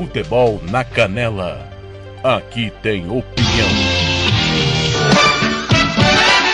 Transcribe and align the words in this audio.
Futebol 0.00 0.58
na 0.70 0.82
Canela. 0.82 1.68
Aqui 2.24 2.72
tem 2.82 3.02
opinião. 3.10 3.68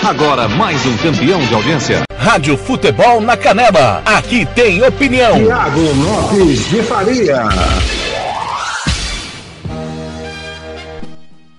Agora 0.05 0.49
mais 0.49 0.85
um 0.85 0.97
campeão 0.97 1.39
de 1.47 1.55
audiência. 1.55 2.03
Rádio 2.19 2.57
Futebol 2.57 3.21
na 3.21 3.37
Canela. 3.37 4.03
Aqui 4.05 4.45
tem 4.47 4.83
opinião. 4.83 5.37
Tiago 5.37 5.81
Lopes 5.81 6.71
de 6.71 6.83
Faria. 6.83 7.45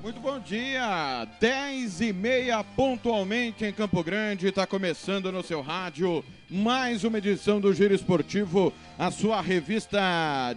Muito 0.04 0.20
bom 0.20 0.40
dia, 0.40 1.26
10 1.40 2.02
e 2.02 2.12
meia 2.12 2.66
pontualmente 2.66 3.64
em 3.64 3.72
Campo 3.72 4.04
Grande, 4.04 4.48
está 4.48 4.68
começando 4.68 5.32
no 5.32 5.42
seu 5.42 5.62
rádio 5.62 6.22
mais 6.50 7.06
uma 7.06 7.18
edição 7.18 7.62
do 7.62 7.74
Giro 7.74 7.94
Esportivo, 7.94 8.74
a 9.00 9.10
sua 9.10 9.40
revista 9.40 10.00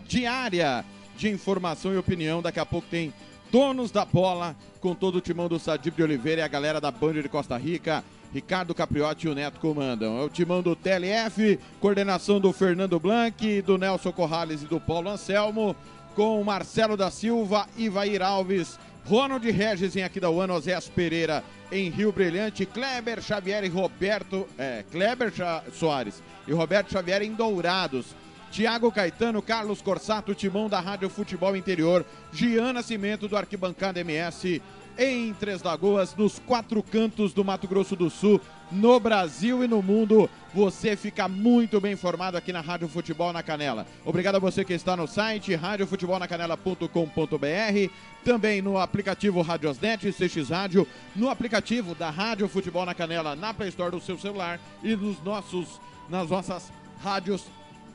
diária 0.09 0.85
de 1.21 1.29
informação 1.29 1.93
e 1.93 1.99
opinião. 1.99 2.41
Daqui 2.41 2.59
a 2.59 2.65
pouco 2.65 2.89
tem 2.91 3.13
Donos 3.53 3.91
da 3.91 4.07
Bola 4.07 4.57
com 4.81 4.95
todo 4.95 5.17
o 5.17 5.21
timão 5.21 5.49
do 5.49 5.59
Sadib 5.59 5.95
de 5.95 6.03
Oliveira 6.03 6.41
e 6.41 6.45
a 6.45 6.49
galera 6.49 6.81
da 6.81 6.91
Band 6.91 7.15
de 7.15 7.29
Costa 7.29 7.59
Rica. 7.59 8.03
Ricardo 8.33 8.75
Capriotti 8.75 9.27
e 9.27 9.31
o 9.31 9.35
Neto 9.35 9.61
comandam. 9.61 10.19
É 10.19 10.23
o 10.23 10.31
timão 10.31 10.63
do 10.63 10.75
TLF, 10.75 11.59
coordenação 11.79 12.41
do 12.41 12.53
Fernando 12.53 12.99
Blanc, 12.99 13.61
do 13.63 13.77
Nelson 13.77 14.13
Corrales 14.13 14.63
e 14.63 14.67
do 14.67 14.81
Paulo 14.81 15.11
Anselmo, 15.11 15.77
com 16.15 16.43
Marcelo 16.43 16.97
da 16.97 17.11
Silva, 17.11 17.69
Ivair 17.77 18.23
Alves, 18.23 18.79
Ronald 19.05 19.45
Regis 19.51 19.97
em 19.97 20.05
Aquidauana, 20.05 20.55
Osés 20.55 20.89
Pereira 20.89 21.45
em 21.71 21.91
Rio 21.91 22.13
Brilhante, 22.13 22.65
Kleber 22.65 23.21
Xavier 23.21 23.65
e 23.65 23.69
Roberto, 23.69 24.47
é, 24.57 24.85
Kleber 24.91 25.33
Soares 25.73 26.23
e 26.47 26.53
Roberto 26.53 26.93
Xavier 26.93 27.23
em 27.23 27.35
Dourados. 27.35 28.15
Tiago 28.51 28.91
Caetano, 28.91 29.41
Carlos 29.41 29.81
Corsato, 29.81 30.35
timão 30.35 30.69
da 30.69 30.81
Rádio 30.81 31.09
Futebol 31.09 31.57
Interior, 31.57 32.05
Gian 32.33 32.73
Nascimento 32.73 33.29
do 33.29 33.37
Arquibancada 33.37 34.01
MS, 34.01 34.61
em 34.99 35.33
Três 35.35 35.63
Lagoas, 35.63 36.17
nos 36.17 36.41
quatro 36.41 36.83
cantos 36.83 37.33
do 37.33 37.45
Mato 37.45 37.69
Grosso 37.69 37.95
do 37.95 38.11
Sul, 38.11 38.41
no 38.73 38.99
Brasil 38.99 39.65
e 39.65 39.69
no 39.69 39.81
mundo. 39.81 40.29
Você 40.53 40.97
fica 40.97 41.29
muito 41.29 41.81
bem 41.81 41.93
informado 41.93 42.37
aqui 42.37 42.53
na 42.53 42.61
Rádio 42.61 42.89
Futebol 42.89 43.33
na 43.33 43.41
Canela. 43.41 43.87
Obrigado 44.05 44.35
a 44.35 44.41
você 44.41 44.65
que 44.65 44.73
está 44.73 44.97
no 44.97 45.07
site 45.07 45.55
radiofutebolnacanela.com.br, 45.55 47.93
também 48.25 48.61
no 48.61 48.79
aplicativo 48.79 49.43
Radiosnet, 49.43 50.13
CX 50.13 50.51
Rádio, 50.51 50.89
no 51.15 51.31
aplicativo 51.31 51.95
da 51.95 52.11
Rádio 52.11 52.49
Futebol 52.49 52.85
na 52.85 52.95
Canela, 52.95 53.37
na 53.37 53.55
Play 53.55 53.69
Store 53.69 53.93
do 53.93 54.01
seu 54.01 54.19
celular 54.19 54.59
e 54.83 54.97
nos 54.97 55.23
nossos, 55.23 55.81
nas 56.09 56.29
nossas 56.29 56.73
rádios 57.01 57.45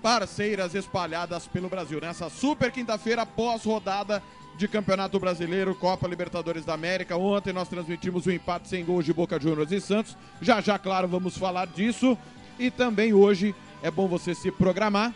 parceiras 0.02 0.76
espalhadas 0.76 1.48
pelo 1.48 1.70
Brasil. 1.70 2.00
Nessa 2.00 2.30
super 2.30 2.72
quinta-feira, 2.72 3.26
pós-rodada 3.26 4.22
de 4.58 4.68
Campeonato 4.68 5.20
Brasileiro, 5.20 5.76
Copa 5.76 6.08
Libertadores 6.08 6.64
da 6.64 6.74
América. 6.74 7.18
Ontem 7.18 7.52
nós 7.52 7.68
transmitimos 7.68 8.26
o 8.26 8.32
empate 8.32 8.68
sem 8.68 8.86
gols 8.86 9.06
de 9.06 9.14
Boca 9.14 9.40
Juniors 9.40 9.72
e 9.72 9.82
Santos. 9.82 10.18
Já 10.42 10.62
já, 10.62 10.80
claro, 10.80 11.08
vamos 11.08 11.38
falar 11.38 11.68
disso. 11.68 12.18
E 12.58 12.72
também 12.72 13.14
hoje 13.14 13.54
é 13.84 13.92
bom 13.92 14.08
você 14.08 14.34
se 14.34 14.52
programar. 14.52 15.14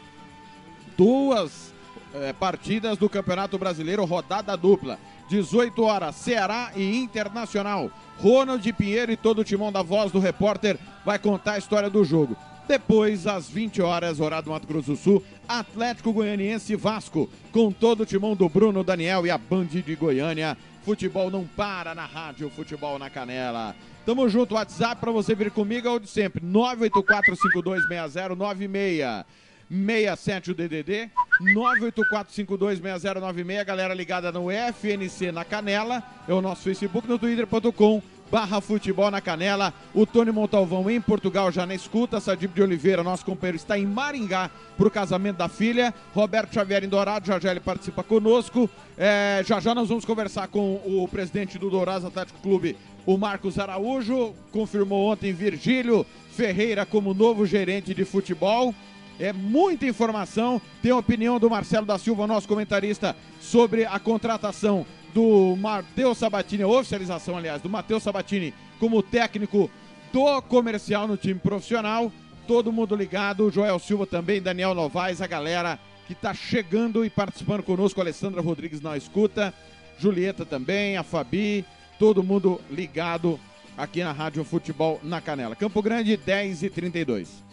Duas 0.97 1.73
é, 2.13 2.33
partidas 2.33 2.97
do 2.97 3.09
Campeonato 3.09 3.57
Brasileiro, 3.57 4.03
rodada 4.05 4.55
dupla. 4.57 4.99
18 5.29 5.83
horas, 5.83 6.15
Ceará 6.15 6.71
e 6.75 6.97
Internacional. 6.97 7.91
Ronald 8.17 8.73
Pinheiro 8.73 9.11
e 9.11 9.17
todo 9.17 9.39
o 9.39 9.43
timão 9.43 9.71
da 9.71 9.81
voz 9.81 10.11
do 10.11 10.19
repórter 10.19 10.77
vai 11.05 11.17
contar 11.17 11.53
a 11.53 11.57
história 11.57 11.89
do 11.89 12.03
jogo. 12.03 12.35
Depois, 12.69 13.25
às 13.25 13.49
20 13.49 13.81
horas, 13.81 14.19
horário 14.19 14.45
do 14.45 14.51
Mato 14.51 14.67
Grosso 14.67 14.91
do 14.91 14.95
Sul, 14.95 15.23
Atlético 15.47 16.13
Goianiense 16.13 16.73
e 16.73 16.75
Vasco, 16.75 17.27
com 17.51 17.71
todo 17.71 18.01
o 18.01 18.05
timão 18.05 18.35
do 18.35 18.47
Bruno 18.47 18.83
Daniel 18.83 19.25
e 19.25 19.31
a 19.31 19.39
Band 19.39 19.65
de 19.65 19.95
Goiânia. 19.95 20.55
Futebol 20.83 21.31
não 21.31 21.47
para 21.47 21.95
na 21.95 22.05
rádio, 22.05 22.47
futebol 22.51 22.99
na 22.99 23.09
canela. 23.09 23.75
Tamo 24.05 24.29
junto, 24.29 24.53
WhatsApp 24.53 25.01
para 25.01 25.11
você 25.11 25.33
vir 25.33 25.49
comigo 25.49 25.87
é 25.87 25.91
o 25.91 25.97
de 25.97 26.07
sempre, 26.07 26.45
984526096. 26.45 29.25
67 29.67 30.51
o 30.51 30.55
DDD 30.55 31.09
984526096, 31.55 33.65
galera 33.65 33.95
ligada 33.95 34.31
no 34.31 34.51
FNC 34.51 35.31
na 35.31 35.43
Canela, 35.45 36.03
é 36.27 36.33
o 36.33 36.41
nosso 36.41 36.63
Facebook 36.63 37.07
no 37.07 37.17
twitter.com 37.17 38.01
barra 38.31 38.61
futebol 38.61 39.09
na 39.11 39.21
canela. 39.21 39.73
O 39.93 40.05
Tony 40.05 40.31
Montalvão 40.31 40.89
em 40.89 41.01
Portugal 41.01 41.51
já 41.51 41.65
na 41.65 41.75
escuta. 41.75 42.19
Sadib 42.19 42.53
de 42.53 42.61
Oliveira, 42.61 43.03
nosso 43.03 43.25
companheiro, 43.25 43.57
está 43.57 43.77
em 43.77 43.85
Maringá 43.85 44.49
para 44.77 44.87
o 44.87 44.91
casamento 44.91 45.37
da 45.37 45.49
filha. 45.49 45.93
Roberto 46.13 46.53
Xavier 46.53 46.83
em 46.83 46.89
Dourado, 46.89 47.27
já 47.27 47.39
já 47.39 47.51
ele 47.51 47.59
participa 47.59 48.03
conosco. 48.03 48.69
É, 48.97 49.43
já 49.45 49.59
já 49.59 49.73
nós 49.73 49.89
vamos 49.89 50.05
conversar 50.05 50.47
com 50.47 50.75
o 50.85 51.07
presidente 51.07 51.57
do 51.57 51.69
Dourados 51.69 52.05
Atlético 52.05 52.39
Clube, 52.41 52.77
o 53.05 53.17
Marcos 53.17 53.57
Araújo. 53.57 54.33
Confirmou 54.51 55.11
ontem 55.11 55.33
Virgílio 55.33 56.05
Ferreira 56.31 56.85
como 56.85 57.13
novo 57.13 57.45
gerente 57.45 57.93
de 57.93 58.05
futebol. 58.05 58.73
É 59.19 59.33
muita 59.33 59.85
informação. 59.85 60.61
Tem 60.81 60.91
a 60.91 60.97
opinião 60.97 61.39
do 61.39 61.49
Marcelo 61.49 61.85
da 61.85 61.97
Silva, 61.97 62.25
nosso 62.25 62.47
comentarista, 62.47 63.15
sobre 63.41 63.83
a 63.83 63.99
contratação 63.99 64.85
do 65.13 65.55
Matheus 65.55 66.17
Sabatini, 66.17 66.63
a 66.63 66.67
oficialização, 66.67 67.37
aliás, 67.37 67.61
do 67.61 67.69
Matheus 67.69 68.03
Sabatini 68.03 68.53
como 68.79 69.03
técnico 69.03 69.69
do 70.11 70.41
comercial 70.43 71.07
no 71.07 71.17
time 71.17 71.39
profissional. 71.39 72.11
Todo 72.47 72.71
mundo 72.71 72.95
ligado, 72.95 73.51
Joel 73.51 73.77
Silva 73.79 74.07
também, 74.07 74.41
Daniel 74.41 74.73
Novaes, 74.73 75.21
a 75.21 75.27
galera 75.27 75.79
que 76.07 76.13
está 76.13 76.33
chegando 76.33 77.05
e 77.05 77.09
participando 77.09 77.61
conosco, 77.61 78.01
Alessandra 78.01 78.41
Rodrigues 78.41 78.81
na 78.81 78.97
escuta, 78.97 79.53
Julieta 79.99 80.43
também, 80.43 80.97
a 80.97 81.03
Fabi, 81.03 81.63
todo 81.99 82.23
mundo 82.23 82.59
ligado 82.71 83.39
aqui 83.77 84.03
na 84.03 84.11
Rádio 84.11 84.43
Futebol 84.43 84.99
na 85.03 85.21
Canela. 85.21 85.55
Campo 85.55 85.81
Grande, 85.81 86.17
10 86.17 86.63
e 86.63 86.69
32. 86.69 87.43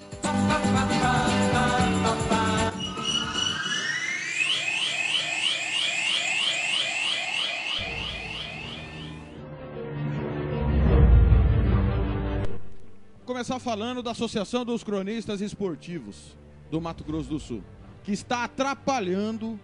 Começar 13.36 13.58
falando 13.58 14.02
da 14.02 14.12
Associação 14.12 14.64
dos 14.64 14.82
Cronistas 14.82 15.42
Esportivos 15.42 16.34
do 16.70 16.80
Mato 16.80 17.04
Grosso 17.04 17.28
do 17.28 17.38
Sul, 17.38 17.62
que 18.02 18.10
está 18.10 18.44
atrapalhando 18.44 19.60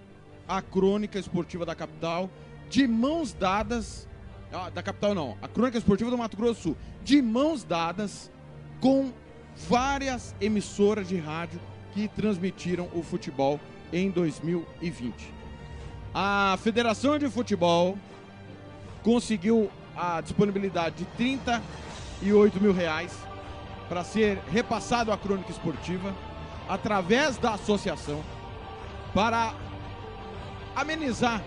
a 0.46 0.60
crônica 0.60 1.18
esportiva 1.18 1.64
da 1.64 1.74
capital 1.74 2.28
de 2.68 2.86
mãos 2.86 3.32
dadas. 3.32 4.06
Ah, 4.52 4.68
da 4.68 4.82
capital 4.82 5.14
não, 5.14 5.38
a 5.40 5.48
crônica 5.48 5.78
esportiva 5.78 6.10
do 6.10 6.18
Mato 6.18 6.36
Grosso 6.36 6.52
do 6.52 6.62
Sul, 6.62 6.76
de 7.02 7.22
mãos 7.22 7.64
dadas 7.64 8.30
com 8.78 9.10
várias 9.56 10.34
emissoras 10.38 11.08
de 11.08 11.16
rádio 11.16 11.58
que 11.94 12.08
transmitiram 12.08 12.90
o 12.92 13.02
futebol 13.02 13.58
em 13.90 14.10
2020. 14.10 15.32
A 16.14 16.58
Federação 16.62 17.18
de 17.18 17.26
Futebol 17.30 17.96
conseguiu 19.02 19.70
a 19.96 20.20
disponibilidade 20.20 20.96
de 20.96 21.04
38 21.16 22.60
mil 22.60 22.74
reais 22.74 23.31
para 23.92 24.04
ser 24.04 24.38
repassado 24.50 25.12
à 25.12 25.18
crônica 25.18 25.50
esportiva 25.50 26.14
através 26.66 27.36
da 27.36 27.52
associação 27.52 28.24
para 29.12 29.52
amenizar 30.74 31.42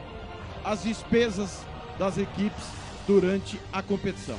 as 0.64 0.84
despesas 0.84 1.62
das 1.98 2.20
equipes 2.20 2.64
durante 3.08 3.60
a 3.74 3.82
competição. 3.82 4.38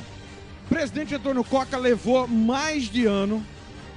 O 0.66 0.68
presidente 0.68 1.16
Antônio 1.16 1.42
Coca 1.42 1.76
levou 1.76 2.28
mais 2.28 2.84
de 2.84 3.06
ano 3.06 3.44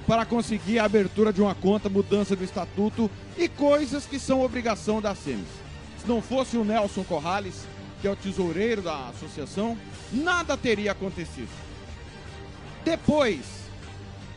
para 0.08 0.26
conseguir 0.26 0.80
a 0.80 0.86
abertura 0.86 1.32
de 1.32 1.40
uma 1.40 1.54
conta, 1.54 1.88
mudança 1.88 2.34
do 2.34 2.42
estatuto 2.42 3.08
e 3.38 3.48
coisas 3.48 4.06
que 4.06 4.18
são 4.18 4.42
obrigação 4.42 5.00
da 5.00 5.14
SEMES. 5.14 5.46
Se 6.02 6.08
não 6.08 6.20
fosse 6.20 6.56
o 6.56 6.64
Nelson 6.64 7.04
Corrales, 7.04 7.64
que 8.00 8.08
é 8.08 8.10
o 8.10 8.16
tesoureiro 8.16 8.82
da 8.82 9.10
associação, 9.10 9.78
nada 10.12 10.56
teria 10.56 10.90
acontecido. 10.90 11.48
Depois 12.84 13.59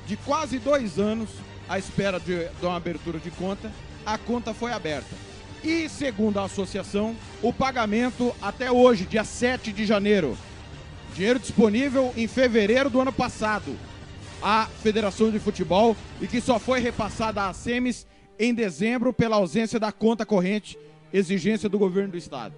de 0.08 0.18
quase 0.18 0.60
dois 0.60 1.00
anos 1.00 1.30
à 1.68 1.80
espera 1.80 2.20
de, 2.20 2.46
de 2.48 2.66
uma 2.66 2.76
abertura 2.76 3.20
de 3.20 3.32
conta, 3.32 3.72
a 4.06 4.18
conta 4.18 4.54
foi 4.54 4.72
aberta. 4.72 5.16
E, 5.64 5.88
segundo 5.88 6.40
a 6.40 6.44
associação, 6.44 7.16
o 7.42 7.54
pagamento 7.54 8.36
até 8.42 8.70
hoje, 8.70 9.06
dia 9.06 9.24
7 9.24 9.72
de 9.72 9.86
janeiro. 9.86 10.38
Dinheiro 11.16 11.40
disponível 11.40 12.14
em 12.18 12.28
fevereiro 12.28 12.90
do 12.90 13.00
ano 13.00 13.14
passado 13.14 13.78
à 14.42 14.66
Federação 14.82 15.32
de 15.32 15.40
Futebol 15.40 15.96
e 16.20 16.28
que 16.28 16.42
só 16.42 16.60
foi 16.60 16.80
repassada 16.80 17.48
à 17.48 17.54
SEMES 17.54 18.06
em 18.38 18.54
dezembro 18.54 19.14
pela 19.14 19.38
ausência 19.38 19.80
da 19.80 19.92
conta 19.92 20.26
corrente, 20.26 20.78
exigência 21.14 21.70
do 21.70 21.80
governo 21.80 22.12
do 22.12 22.18
estado. 22.18 22.54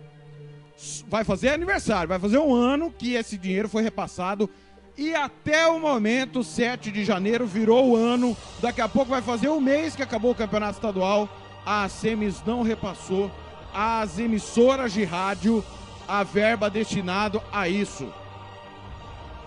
Vai 1.07 1.23
fazer 1.23 1.49
aniversário, 1.49 2.09
vai 2.09 2.19
fazer 2.19 2.39
um 2.39 2.53
ano 2.53 2.91
que 2.91 3.13
esse 3.13 3.37
dinheiro 3.37 3.69
foi 3.69 3.83
repassado 3.83 4.49
e 4.97 5.13
até 5.13 5.67
o 5.67 5.79
momento, 5.79 6.43
7 6.43 6.91
de 6.91 7.03
janeiro, 7.03 7.45
virou 7.45 7.89
o 7.89 7.95
ano. 7.95 8.35
Daqui 8.61 8.81
a 8.81 8.87
pouco 8.87 9.11
vai 9.11 9.21
fazer 9.21 9.49
um 9.49 9.59
mês 9.59 9.95
que 9.95 10.03
acabou 10.03 10.31
o 10.31 10.35
campeonato 10.35 10.73
estadual. 10.73 11.27
A 11.65 11.87
Semis 11.89 12.43
não 12.45 12.61
repassou 12.61 13.29
às 13.73 14.17
emissoras 14.19 14.93
de 14.93 15.03
rádio 15.03 15.63
a 16.07 16.23
verba 16.23 16.69
destinada 16.69 17.41
a 17.51 17.67
isso. 17.67 18.07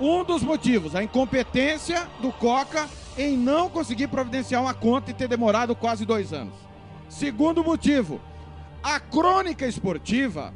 Um 0.01 0.23
dos 0.23 0.43
motivos, 0.43 0.95
a 0.95 1.03
incompetência 1.03 2.07
do 2.21 2.31
Coca 2.31 2.89
em 3.17 3.37
não 3.37 3.69
conseguir 3.69 4.09
providenciar 4.09 4.63
uma 4.63 4.75
conta 4.75 5.11
e 5.11 5.15
ter 5.15 5.29
demorado 5.29 5.75
quase 5.75 6.05
dois 6.05 6.33
anos. 6.33 6.55
Segundo 7.09 7.65
motivo, 7.65 8.21
a 8.83 9.01
crônica 9.01 9.67
esportiva, 9.67 10.53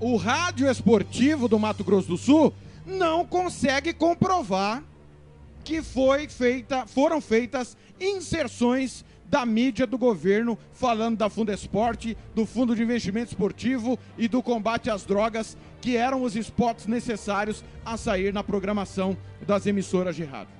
o 0.00 0.16
rádio 0.16 0.70
esportivo 0.70 1.48
do 1.48 1.58
Mato 1.58 1.84
Grosso 1.84 2.08
do 2.08 2.16
Sul, 2.16 2.54
não 2.88 3.24
consegue 3.24 3.92
comprovar 3.92 4.82
que 5.62 5.82
foi 5.82 6.26
feita, 6.26 6.86
foram 6.86 7.20
feitas 7.20 7.76
inserções 8.00 9.04
da 9.26 9.44
mídia 9.44 9.86
do 9.86 9.98
governo 9.98 10.58
falando 10.72 11.18
da 11.18 11.28
Fundesporte, 11.28 12.16
do 12.34 12.46
Fundo 12.46 12.74
de 12.74 12.82
Investimento 12.82 13.32
Esportivo 13.32 13.98
e 14.16 14.26
do 14.26 14.42
combate 14.42 14.88
às 14.88 15.04
drogas, 15.04 15.56
que 15.82 15.96
eram 15.96 16.22
os 16.22 16.34
spots 16.34 16.86
necessários 16.86 17.62
a 17.84 17.98
sair 17.98 18.32
na 18.32 18.42
programação 18.42 19.16
das 19.46 19.66
emissoras 19.66 20.16
de 20.16 20.24
rádio. 20.24 20.54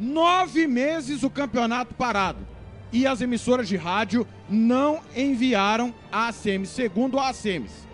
Nove 0.00 0.66
meses 0.66 1.22
o 1.22 1.30
campeonato 1.30 1.94
parado 1.94 2.44
e 2.92 3.06
as 3.06 3.20
emissoras 3.20 3.68
de 3.68 3.76
rádio 3.76 4.26
não 4.48 5.00
enviaram 5.16 5.94
a 6.10 6.28
ACM, 6.28 6.64
segundo 6.66 7.18
a 7.18 7.28
ACMs. 7.28 7.86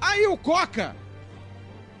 Aí 0.00 0.26
o 0.26 0.36
Coca, 0.36 0.94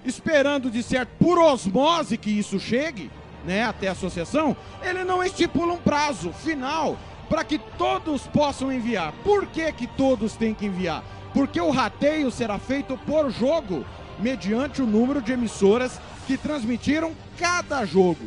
esperando 0.08 0.70
de 0.70 0.82
certo 0.82 1.10
por 1.18 1.38
osmose 1.38 2.16
que 2.16 2.30
isso 2.30 2.58
chegue, 2.58 3.10
né, 3.44 3.64
até 3.64 3.88
a 3.88 3.92
associação, 3.92 4.56
ele 4.82 5.04
não 5.04 5.22
estipula 5.22 5.72
um 5.72 5.78
prazo 5.78 6.32
final 6.32 6.98
para 7.28 7.44
que 7.44 7.58
todos 7.58 8.22
possam 8.26 8.72
enviar. 8.72 9.12
Por 9.24 9.46
que, 9.46 9.70
que 9.72 9.86
todos 9.86 10.34
têm 10.34 10.54
que 10.54 10.66
enviar? 10.66 11.02
Porque 11.32 11.60
o 11.60 11.70
rateio 11.70 12.30
será 12.30 12.58
feito 12.58 12.96
por 12.98 13.30
jogo, 13.30 13.84
mediante 14.18 14.80
o 14.80 14.86
número 14.86 15.20
de 15.20 15.32
emissoras 15.32 16.00
que 16.26 16.36
transmitiram 16.36 17.12
cada 17.38 17.84
jogo. 17.84 18.26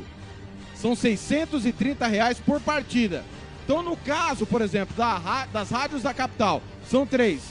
São 0.76 0.96
630 0.96 2.08
reais 2.08 2.40
por 2.40 2.62
partida. 2.62 3.24
Então, 3.66 3.84
no 3.84 3.98
caso, 3.98 4.46
por 4.46 4.62
exemplo, 4.62 4.96
da, 4.96 5.46
das 5.52 5.70
rádios 5.70 6.04
da 6.04 6.14
capital, 6.14 6.62
são 6.90 7.06
três: 7.06 7.42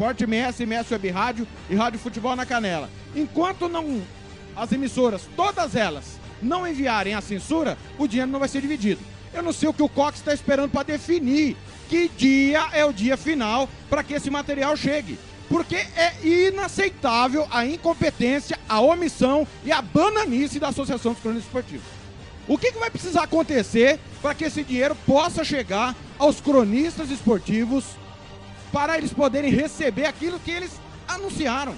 Esporte 0.00 0.24
MS, 0.24 0.62
MS 0.62 0.94
Web 0.94 1.10
Rádio 1.10 1.46
e 1.68 1.74
Rádio 1.74 2.00
Futebol 2.00 2.34
na 2.34 2.46
Canela. 2.46 2.88
Enquanto 3.14 3.68
não 3.68 4.00
as 4.56 4.72
emissoras, 4.72 5.28
todas 5.36 5.76
elas, 5.76 6.18
não 6.40 6.66
enviarem 6.66 7.12
a 7.12 7.20
censura, 7.20 7.76
o 7.98 8.08
dinheiro 8.08 8.30
não 8.30 8.38
vai 8.38 8.48
ser 8.48 8.62
dividido. 8.62 9.02
Eu 9.30 9.42
não 9.42 9.52
sei 9.52 9.68
o 9.68 9.74
que 9.74 9.82
o 9.82 9.90
Cox 9.90 10.16
está 10.16 10.32
esperando 10.32 10.70
para 10.70 10.84
definir 10.84 11.54
que 11.90 12.08
dia 12.16 12.66
é 12.72 12.82
o 12.82 12.94
dia 12.94 13.14
final 13.14 13.68
para 13.90 14.02
que 14.02 14.14
esse 14.14 14.30
material 14.30 14.74
chegue. 14.74 15.18
Porque 15.50 15.76
é 15.76 16.14
inaceitável 16.24 17.46
a 17.50 17.66
incompetência, 17.66 18.58
a 18.66 18.80
omissão 18.80 19.46
e 19.66 19.70
a 19.70 19.82
bananice 19.82 20.58
da 20.58 20.68
Associação 20.68 21.12
dos 21.12 21.20
Cronistas 21.20 21.44
Esportivos. 21.44 21.86
O 22.48 22.56
que, 22.56 22.72
que 22.72 22.78
vai 22.78 22.88
precisar 22.88 23.24
acontecer 23.24 24.00
para 24.22 24.34
que 24.34 24.44
esse 24.44 24.64
dinheiro 24.64 24.96
possa 25.06 25.44
chegar 25.44 25.94
aos 26.18 26.40
cronistas 26.40 27.10
esportivos 27.10 27.99
para 28.72 28.96
eles 28.98 29.12
poderem 29.12 29.50
receber 29.50 30.06
aquilo 30.06 30.40
que 30.40 30.50
eles 30.50 30.72
anunciaram? 31.08 31.74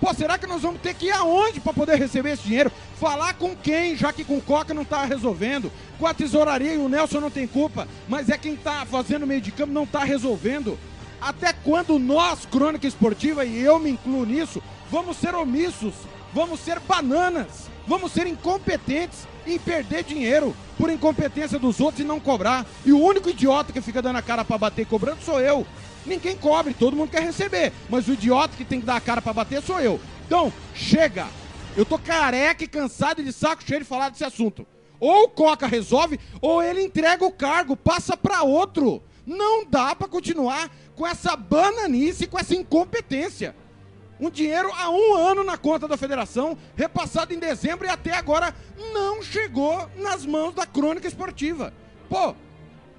Pô, 0.00 0.12
será 0.12 0.36
que 0.36 0.48
nós 0.48 0.62
vamos 0.62 0.80
ter 0.80 0.94
que 0.94 1.06
ir 1.06 1.12
aonde 1.12 1.60
para 1.60 1.72
poder 1.72 1.96
receber 1.96 2.30
esse 2.32 2.42
dinheiro? 2.42 2.72
Falar 2.98 3.34
com 3.34 3.54
quem, 3.54 3.96
já 3.96 4.12
que 4.12 4.24
com 4.24 4.36
o 4.36 4.42
Coca 4.42 4.74
não 4.74 4.82
está 4.82 5.04
resolvendo? 5.04 5.70
Com 5.96 6.08
a 6.08 6.12
tesouraria 6.12 6.74
e 6.74 6.78
o 6.78 6.88
Nelson 6.88 7.20
não 7.20 7.30
tem 7.30 7.46
culpa, 7.46 7.86
mas 8.08 8.28
é 8.28 8.36
quem 8.36 8.54
está 8.54 8.84
fazendo 8.84 9.28
meio 9.28 9.40
de 9.40 9.52
campo 9.52 9.72
não 9.72 9.84
está 9.84 10.02
resolvendo. 10.02 10.76
Até 11.20 11.52
quando 11.52 12.00
nós, 12.00 12.44
Crônica 12.44 12.84
Esportiva, 12.84 13.44
e 13.44 13.60
eu 13.60 13.78
me 13.78 13.90
incluo 13.90 14.24
nisso, 14.24 14.60
vamos 14.90 15.16
ser 15.18 15.36
omissos, 15.36 15.94
vamos 16.34 16.58
ser 16.58 16.80
bananas, 16.80 17.70
vamos 17.86 18.10
ser 18.10 18.26
incompetentes 18.26 19.28
em 19.46 19.56
perder 19.56 20.02
dinheiro 20.02 20.52
por 20.76 20.90
incompetência 20.90 21.60
dos 21.60 21.78
outros 21.78 22.00
e 22.00 22.04
não 22.04 22.18
cobrar. 22.18 22.66
E 22.84 22.92
o 22.92 23.00
único 23.00 23.30
idiota 23.30 23.72
que 23.72 23.80
fica 23.80 24.02
dando 24.02 24.16
a 24.16 24.22
cara 24.22 24.44
para 24.44 24.58
bater 24.58 24.84
cobrando 24.84 25.22
sou 25.22 25.40
eu. 25.40 25.64
Ninguém 26.04 26.36
cobre, 26.36 26.74
todo 26.74 26.96
mundo 26.96 27.10
quer 27.10 27.22
receber. 27.22 27.72
Mas 27.88 28.08
o 28.08 28.12
idiota 28.12 28.56
que 28.56 28.64
tem 28.64 28.80
que 28.80 28.86
dar 28.86 28.96
a 28.96 29.00
cara 29.00 29.22
para 29.22 29.32
bater 29.32 29.62
sou 29.62 29.80
eu. 29.80 30.00
Então, 30.26 30.52
chega. 30.74 31.26
Eu 31.76 31.84
tô 31.84 31.98
careca 31.98 32.64
e 32.64 32.68
cansado 32.68 33.22
de 33.22 33.32
saco 33.32 33.62
cheio 33.62 33.80
de 33.80 33.86
falar 33.86 34.10
desse 34.10 34.24
assunto. 34.24 34.66
Ou 35.00 35.24
o 35.24 35.28
Coca 35.28 35.66
resolve, 35.66 36.20
ou 36.40 36.62
ele 36.62 36.82
entrega 36.82 37.24
o 37.24 37.32
cargo, 37.32 37.76
passa 37.76 38.16
para 38.16 38.42
outro. 38.42 39.02
Não 39.26 39.64
dá 39.64 39.96
para 39.96 40.08
continuar 40.08 40.70
com 40.94 41.06
essa 41.06 41.34
bananice, 41.34 42.26
com 42.26 42.38
essa 42.38 42.54
incompetência. 42.54 43.56
Um 44.20 44.30
dinheiro 44.30 44.70
há 44.72 44.88
um 44.90 45.14
ano 45.14 45.42
na 45.42 45.56
conta 45.56 45.88
da 45.88 45.96
federação, 45.96 46.56
repassado 46.76 47.34
em 47.34 47.38
dezembro 47.38 47.86
e 47.86 47.90
até 47.90 48.12
agora 48.12 48.54
não 48.92 49.20
chegou 49.22 49.88
nas 49.96 50.24
mãos 50.24 50.54
da 50.54 50.64
crônica 50.64 51.08
esportiva. 51.08 51.72
Pô, 52.08 52.34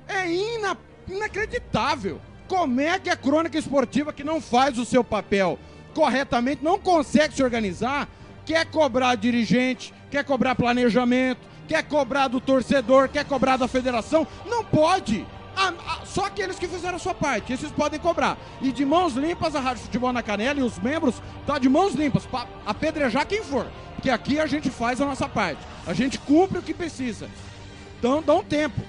é 0.08 0.30
ina 0.30 0.78
inacreditável. 1.08 2.20
Como 2.48 2.82
é 2.82 3.00
que 3.00 3.10
a 3.10 3.16
crônica 3.16 3.58
esportiva 3.58 4.14
que 4.14 4.24
não 4.24 4.42
faz 4.42 4.78
o 4.78 4.86
seu 4.86 5.04
papel 5.04 5.58
corretamente, 5.94 6.64
não 6.64 6.80
consegue 6.80 7.36
se 7.36 7.44
organizar, 7.44 8.08
quer 8.46 8.66
cobrar 8.66 9.16
dirigente, 9.16 9.94
quer 10.10 10.24
cobrar 10.24 10.56
planejamento, 10.56 11.40
quer 11.68 11.84
cobrar 11.84 12.28
do 12.28 12.42
torcedor, 12.42 13.08
quer 13.10 13.26
cobrar 13.26 13.58
da 13.58 13.68
federação? 13.68 14.28
Não 14.46 14.64
pode. 14.64 15.26
Só 16.06 16.26
aqueles 16.26 16.58
que 16.58 16.68
fizeram 16.68 16.96
a 16.96 17.00
sua 17.00 17.14
parte, 17.14 17.54
esses 17.54 17.72
podem 17.72 18.00
cobrar. 18.00 18.38
E 18.62 18.72
de 18.72 18.84
mãos 18.84 19.14
limpas, 19.14 19.56
a 19.56 19.60
Rádio 19.60 19.84
Futebol 19.84 20.12
na 20.12 20.24
Canela 20.24 20.60
e 20.60 20.64
os 20.64 20.80
membros 20.80 21.22
tá 21.46 21.60
de 21.60 21.70
mãos 21.70 21.94
limpas 21.94 22.26
para 22.26 22.48
apedrejar 22.66 23.26
quem 23.28 23.44
for. 23.44 23.68
Porque 23.96 24.10
aqui 24.10 24.40
a 24.40 24.48
gente 24.48 24.70
faz 24.70 25.00
a 25.00 25.06
nossa 25.06 25.30
parte. 25.30 25.62
A 25.86 25.94
gente 25.94 26.18
cumpre 26.18 26.58
o 26.58 26.64
que 26.64 26.74
precisa. 26.74 27.30
Então 28.00 28.22
dá 28.22 28.34
um 28.34 28.44
tempo. 28.44 28.82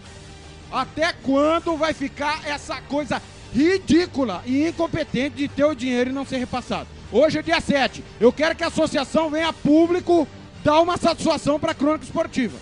Até 0.73 1.13
quando 1.13 1.77
vai 1.77 1.93
ficar 1.93 2.41
essa 2.47 2.81
coisa 2.83 3.23
ridícula 3.55 4.43
e 4.45 4.67
incompetente 4.67 5.37
de 5.37 5.49
ter 5.49 5.65
o 5.65 5.75
dinheiro 5.75 6.11
e 6.11 6.13
não 6.13 6.27
ser 6.27 6.39
repassado. 6.39 6.89
Hoje 7.13 7.39
é 7.39 7.43
dia 7.43 7.61
7. 7.61 8.03
Eu 8.21 8.33
quero 8.33 8.57
que 8.57 8.65
a 8.65 8.67
associação 8.67 9.31
venha 9.31 9.49
a 9.49 9.53
público 9.53 10.27
dar 10.65 10.81
uma 10.81 10.97
satisfação 10.97 11.61
para 11.61 11.71
a 11.71 11.75
crônica 11.75 12.05
esportiva. 12.05 12.59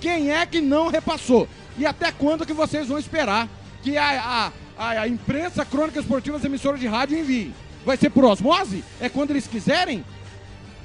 Quem 0.00 0.32
é 0.32 0.44
que 0.44 0.60
não 0.60 0.88
repassou? 0.88 1.48
E 1.78 1.86
até 1.86 2.10
quando 2.10 2.44
que 2.44 2.52
vocês 2.52 2.88
vão 2.88 2.98
esperar 2.98 3.48
que 3.82 3.96
a, 3.96 4.52
a, 4.76 4.88
a, 4.88 5.08
imprensa 5.08 5.64
crônica 5.64 6.00
esportiva, 6.00 6.36
as 6.36 6.44
emissoras 6.44 6.80
de 6.80 6.88
rádio 6.88 7.18
enviem? 7.18 7.54
Vai 7.86 7.96
ser 7.96 8.10
por 8.10 8.24
osmose? 8.24 8.82
É 9.00 9.08
quando 9.08 9.30
eles 9.30 9.46
quiserem? 9.46 10.04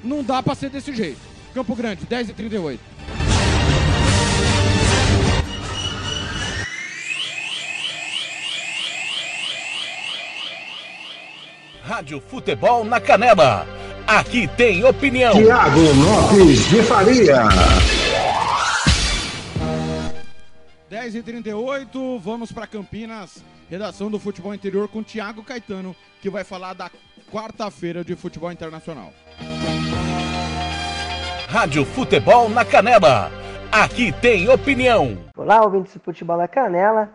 Não 0.04 0.24
dá 0.24 0.44
para 0.44 0.54
ser 0.54 0.70
desse 0.70 0.94
jeito. 0.94 1.20
Campo 1.54 1.76
Grande, 1.76 2.06
10 2.06 2.30
e 2.30 2.34
38. 2.34 3.27
Rádio 11.88 12.20
Futebol 12.20 12.84
na 12.84 13.00
Canela. 13.00 13.66
Aqui 14.06 14.46
tem 14.46 14.84
opinião. 14.84 15.32
Tiago 15.32 15.80
Lopes 15.80 16.68
de 16.68 16.84
Faria. 16.84 17.44
10 20.90 21.16
e 21.16 21.24
38 21.24 22.20
vamos 22.20 22.52
para 22.52 22.68
Campinas, 22.68 23.42
redação 23.70 24.12
do 24.12 24.20
Futebol 24.20 24.54
Interior 24.54 24.90
com 24.90 25.02
Tiago 25.02 25.42
Caetano, 25.42 25.96
que 26.22 26.30
vai 26.30 26.44
falar 26.44 26.74
da 26.74 26.92
quarta-feira 27.32 28.04
de 28.04 28.18
futebol 28.18 28.52
internacional. 28.52 29.14
Rádio 31.48 31.86
Futebol 31.86 32.50
na 32.50 32.66
Canela. 32.66 33.32
Aqui 33.72 34.12
tem 34.12 34.50
opinião. 34.50 35.18
Olá, 35.38 35.64
ouvintes 35.64 35.94
do 35.94 36.02
Futebol 36.02 36.36
na 36.36 36.50
Canela. 36.50 37.10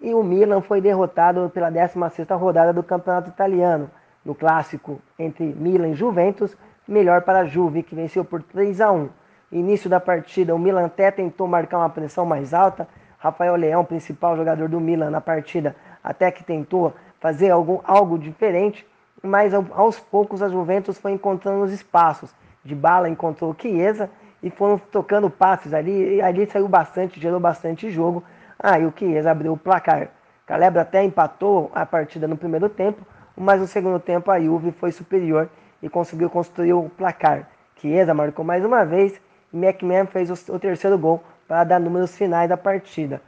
E 0.00 0.12
o 0.12 0.24
Milan 0.24 0.62
foi 0.62 0.80
derrotado 0.80 1.48
pela 1.54 1.70
16ª 1.70 2.36
rodada 2.36 2.72
do 2.72 2.82
Campeonato 2.82 3.28
Italiano 3.28 3.88
no 4.30 4.34
clássico 4.34 5.00
entre 5.18 5.44
Milan 5.44 5.88
e 5.88 5.94
Juventus, 5.94 6.56
melhor 6.86 7.22
para 7.22 7.40
a 7.40 7.44
Juve, 7.44 7.82
que 7.82 7.96
venceu 7.96 8.24
por 8.24 8.40
3 8.44 8.80
a 8.80 8.92
1. 8.92 9.08
Início 9.50 9.90
da 9.90 9.98
partida, 9.98 10.54
o 10.54 10.58
Milan 10.58 10.86
até 10.86 11.10
tentou 11.10 11.48
marcar 11.48 11.78
uma 11.78 11.90
pressão 11.90 12.24
mais 12.24 12.54
alta. 12.54 12.86
Rafael 13.18 13.56
Leão, 13.56 13.84
principal 13.84 14.36
jogador 14.36 14.68
do 14.68 14.80
Milan 14.80 15.10
na 15.10 15.20
partida, 15.20 15.74
até 16.02 16.30
que 16.30 16.44
tentou 16.44 16.94
fazer 17.18 17.50
algum, 17.50 17.80
algo 17.82 18.16
diferente, 18.16 18.86
mas 19.20 19.52
aos 19.52 19.98
poucos 19.98 20.42
a 20.42 20.48
Juventus 20.48 20.96
foi 20.96 21.10
encontrando 21.10 21.64
os 21.64 21.72
espaços. 21.72 22.32
De 22.64 22.74
bala 22.74 23.08
encontrou 23.08 23.54
Chiesa 23.58 24.08
e 24.40 24.48
foram 24.48 24.78
tocando 24.78 25.28
passes 25.28 25.74
ali, 25.74 26.14
e 26.14 26.22
ali 26.22 26.46
saiu 26.46 26.68
bastante, 26.68 27.20
gerou 27.20 27.40
bastante 27.40 27.90
jogo. 27.90 28.22
Aí 28.56 28.84
ah, 28.84 28.86
o 28.86 28.92
Chiesa 28.96 29.32
abriu 29.32 29.54
o 29.54 29.56
placar. 29.56 30.08
Calebra 30.46 30.82
até 30.82 31.02
empatou 31.02 31.70
a 31.74 31.84
partida 31.84 32.28
no 32.28 32.36
primeiro 32.36 32.68
tempo, 32.68 33.04
mas 33.36 33.60
no 33.60 33.66
segundo 33.66 33.98
tempo 33.98 34.30
a 34.30 34.40
Juve 34.40 34.72
foi 34.72 34.92
superior 34.92 35.48
e 35.82 35.88
conseguiu 35.88 36.28
construir 36.28 36.72
o 36.72 36.90
placar. 36.90 37.48
Chiesa 37.76 38.12
marcou 38.12 38.44
mais 38.44 38.64
uma 38.64 38.84
vez 38.84 39.20
e 39.52 39.56
McMahon 39.56 40.06
fez 40.06 40.30
o, 40.48 40.58
terceiro 40.58 40.98
gol 40.98 41.22
para 41.48 41.64
dar 41.64 41.80
números 41.80 42.16
finais 42.16 42.48
da 42.48 42.56
partida. 42.56 43.20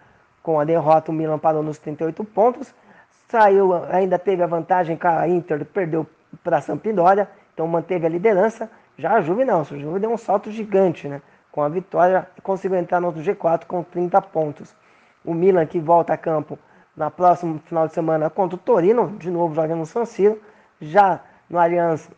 Com 0.43 0.61
a 0.61 0.65
derrota, 0.65 1.11
o 1.11 1.15
Milan 1.15 1.39
parou 1.39 1.63
nos 1.63 1.79
38 1.79 2.25
pontos, 2.25 2.75
saiu, 3.29 3.73
ainda 3.91 4.19
teve 4.19 4.43
a 4.43 4.47
vantagem 4.47 4.97
que 4.97 5.07
a 5.07 5.27
Inter 5.27 5.65
perdeu 5.65 6.07
para 6.43 6.59
a 6.59 6.61
Sampdoria, 6.61 7.29
então 7.55 7.67
manteve 7.67 8.07
a 8.07 8.09
liderança. 8.09 8.71
Já 8.99 9.15
a 9.15 9.21
Juve 9.21 9.45
não, 9.45 9.61
a 9.61 9.65
Juve 9.65 9.99
deu 9.99 10.13
um 10.13 10.17
salto 10.17 10.51
gigante, 10.51 11.09
né? 11.09 11.23
Com 11.51 11.63
a 11.63 11.69
vitória, 11.69 12.27
conseguiu 12.43 12.79
entrar 12.79 13.01
no 13.01 13.13
G4 13.13 13.65
com 13.67 13.83
30 13.83 14.21
pontos. 14.23 14.75
O 15.25 15.35
Milan 15.35 15.67
que 15.67 15.79
volta 15.79 16.13
a 16.13 16.17
campo 16.17 16.59
na 16.97 17.11
próxima 17.11 17.59
final 17.67 17.89
de 17.89 17.95
semana 17.95 18.29
contra 18.31 18.57
o 18.57 18.59
Torino, 18.59 19.17
de 19.19 19.31
novo 19.31 19.55
jogando 19.55 19.79
no 19.79 19.87
San 19.87 20.05
Siro. 20.05 20.41
Já 20.81 21.21
no 21.49 21.59
Allianz 21.59 22.09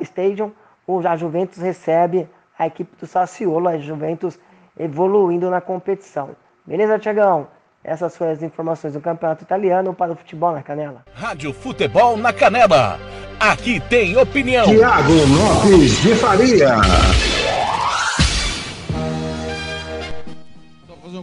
Stadium, 0.00 0.52
o 0.86 0.98
a 1.06 1.16
Juventus 1.16 1.58
recebe 1.58 2.28
a 2.58 2.66
equipe 2.66 2.90
do 2.98 3.06
Sassuolo, 3.06 3.68
a 3.68 3.78
Juventus 3.78 4.38
evoluindo 4.78 5.50
na 5.50 5.60
competição. 5.60 6.30
Beleza, 6.66 6.98
Tiagão? 6.98 7.48
Essas 7.82 8.16
foram 8.16 8.32
as 8.32 8.42
informações 8.42 8.92
do 8.92 9.00
Campeonato 9.00 9.44
Italiano 9.44 9.94
para 9.94 10.12
o 10.12 10.16
Futebol 10.16 10.52
na 10.52 10.62
Canela. 10.62 11.04
Rádio 11.14 11.52
Futebol 11.52 12.16
na 12.16 12.32
Canela. 12.32 12.98
Aqui 13.40 13.80
tem 13.80 14.16
opinião. 14.16 14.66
Tiago 14.66 15.12
Lopes 15.12 16.02
de 16.02 16.14
Faria. 16.16 16.76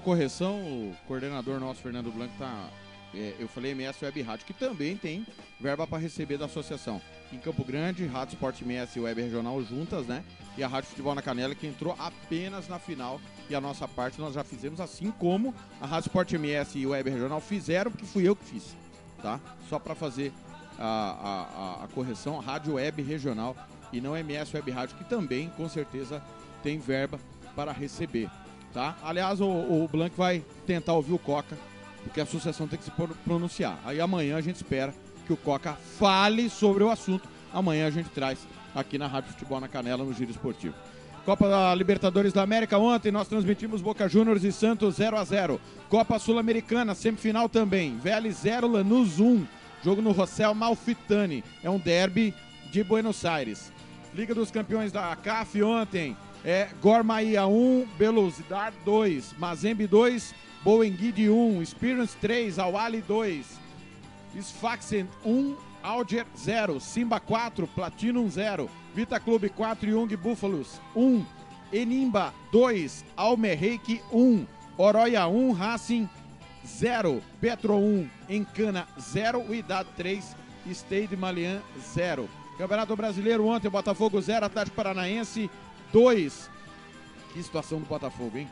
Correção, 0.05 0.57
o 0.59 0.95
coordenador 1.07 1.59
nosso, 1.59 1.81
Fernando 1.81 2.11
Blanco, 2.11 2.31
tá. 2.37 2.69
é, 3.15 3.33
eu 3.39 3.47
falei 3.47 3.71
MS 3.71 4.05
Web 4.05 4.21
Rádio, 4.21 4.45
que 4.45 4.53
também 4.53 4.95
tem 4.95 5.25
verba 5.59 5.87
para 5.87 5.97
receber 5.97 6.37
da 6.37 6.45
associação. 6.45 7.01
Em 7.33 7.39
Campo 7.39 7.63
Grande, 7.65 8.05
Rádio 8.05 8.35
Sport 8.35 8.61
MS 8.61 8.99
e 8.99 9.01
Web 9.01 9.19
Regional 9.19 9.59
juntas, 9.63 10.05
né? 10.05 10.23
E 10.55 10.63
a 10.63 10.67
Rádio 10.67 10.91
Futebol 10.91 11.15
na 11.15 11.23
Canela, 11.23 11.55
que 11.55 11.65
entrou 11.65 11.95
apenas 11.97 12.67
na 12.67 12.77
final. 12.77 13.19
E 13.49 13.55
a 13.55 13.59
nossa 13.59 13.87
parte 13.87 14.21
nós 14.21 14.35
já 14.35 14.43
fizemos, 14.43 14.79
assim 14.79 15.09
como 15.09 15.55
a 15.81 15.87
Rádio 15.87 16.09
Sport 16.09 16.33
MS 16.33 16.77
e 16.77 16.85
Web 16.85 17.09
Regional 17.09 17.41
fizeram, 17.41 17.89
porque 17.89 18.05
fui 18.05 18.29
eu 18.29 18.35
que 18.35 18.45
fiz, 18.45 18.75
tá? 19.23 19.39
Só 19.67 19.79
para 19.79 19.95
fazer 19.95 20.31
a, 20.77 20.85
a, 20.85 21.81
a, 21.81 21.83
a 21.85 21.87
correção, 21.87 22.37
Rádio 22.37 22.75
Web 22.75 23.01
Regional 23.01 23.55
e 23.91 23.99
não 23.99 24.15
MS 24.15 24.55
Web 24.55 24.69
Rádio, 24.69 24.97
que 24.97 25.03
também, 25.03 25.49
com 25.57 25.67
certeza, 25.67 26.21
tem 26.61 26.77
verba 26.77 27.19
para 27.55 27.71
receber, 27.71 28.29
tá? 28.75 28.95
Aliás, 29.01 29.41
o, 29.41 29.45
o 29.47 29.89
Blanc 29.91 30.13
vai 30.15 30.43
tentar 30.67 30.93
ouvir 30.93 31.13
o 31.13 31.17
Coca, 31.17 31.57
porque 32.03 32.19
a 32.19 32.23
associação 32.23 32.67
tem 32.67 32.77
que 32.77 32.85
se 32.85 32.91
pro- 32.91 33.07
pronunciar. 33.25 33.79
Aí 33.85 33.99
amanhã 33.99 34.35
a 34.37 34.41
gente 34.41 34.57
espera 34.57 34.93
que 35.25 35.33
o 35.33 35.37
Coca 35.37 35.73
fale 35.97 36.49
sobre 36.49 36.83
o 36.83 36.91
assunto. 36.91 37.27
Amanhã 37.53 37.87
a 37.87 37.89
gente 37.89 38.09
traz 38.09 38.37
aqui 38.75 38.97
na 38.97 39.07
Rádio 39.07 39.31
Futebol 39.31 39.59
na 39.61 39.67
Canela, 39.69 40.03
no 40.03 40.13
Giro 40.13 40.29
Esportivo. 40.29 40.75
Copa 41.25 41.49
da 41.49 41.73
Libertadores 41.73 42.33
da 42.33 42.43
América, 42.43 42.77
ontem 42.77 43.11
nós 43.11 43.27
transmitimos 43.27 43.81
Boca 43.81 44.07
Juniors 44.07 44.43
e 44.43 44.51
Santos 44.51 44.95
0 44.97 45.17
a 45.17 45.23
0 45.23 45.59
Copa 45.89 46.19
Sul-Americana, 46.19 46.93
semifinal 46.93 47.49
também. 47.49 47.97
Vélez 47.97 48.35
0, 48.43 48.67
Lanús 48.67 49.19
1. 49.19 49.43
Jogo 49.83 50.01
no 50.03 50.11
Rossel 50.11 50.53
Malfitani. 50.53 51.43
É 51.63 51.69
um 51.69 51.79
derby 51.79 52.31
de 52.71 52.83
Buenos 52.83 53.25
Aires. 53.25 53.71
Liga 54.13 54.35
dos 54.35 54.51
Campeões 54.51 54.91
da 54.91 55.15
CAF 55.15 55.63
ontem. 55.63 56.15
É 56.45 56.69
Gormaia 56.79 57.47
1, 57.47 57.87
Belousidad 57.97 58.71
2, 58.85 59.33
Mazembe 59.35 59.87
2, 59.87 60.35
Boenguide 60.63 61.27
1, 61.27 61.59
Experience 61.63 62.15
3, 62.21 62.59
Awali 62.59 63.01
2, 63.01 63.43
Sfaxen 64.39 65.07
1, 65.25 65.57
Alger 65.81 66.27
0, 66.37 66.79
Simba 66.79 67.19
4, 67.19 67.65
Platinum 67.65 68.29
0, 68.29 68.69
Vita 68.93 69.19
Clube 69.19 69.49
4, 69.49 69.89
Young 69.89 70.15
Búfalos 70.15 70.79
1, 70.95 71.25
Enimba 71.73 72.31
2, 72.51 73.03
Almerreik 73.17 74.03
1, 74.11 74.45
Oroia 74.77 75.25
1, 75.25 75.51
Racing 75.51 76.07
0, 76.63 77.23
Petro 77.41 77.77
1, 77.77 78.07
Encana 78.29 78.87
0, 78.99 79.39
Uidad 79.49 79.87
3, 79.97 80.21
Stade 80.71 81.15
Malian 81.17 81.59
0. 81.81 82.29
Campeonato 82.57 82.95
Brasileiro 82.95 83.47
ontem, 83.47 83.69
Botafogo 83.69 84.21
0, 84.21 84.45
Atlético 84.45 84.75
Paranaense 84.75 85.49
2. 85.91 86.49
Que 87.33 87.43
situação 87.43 87.79
do 87.79 87.85
Botafogo, 87.85 88.37
hein? 88.37 88.49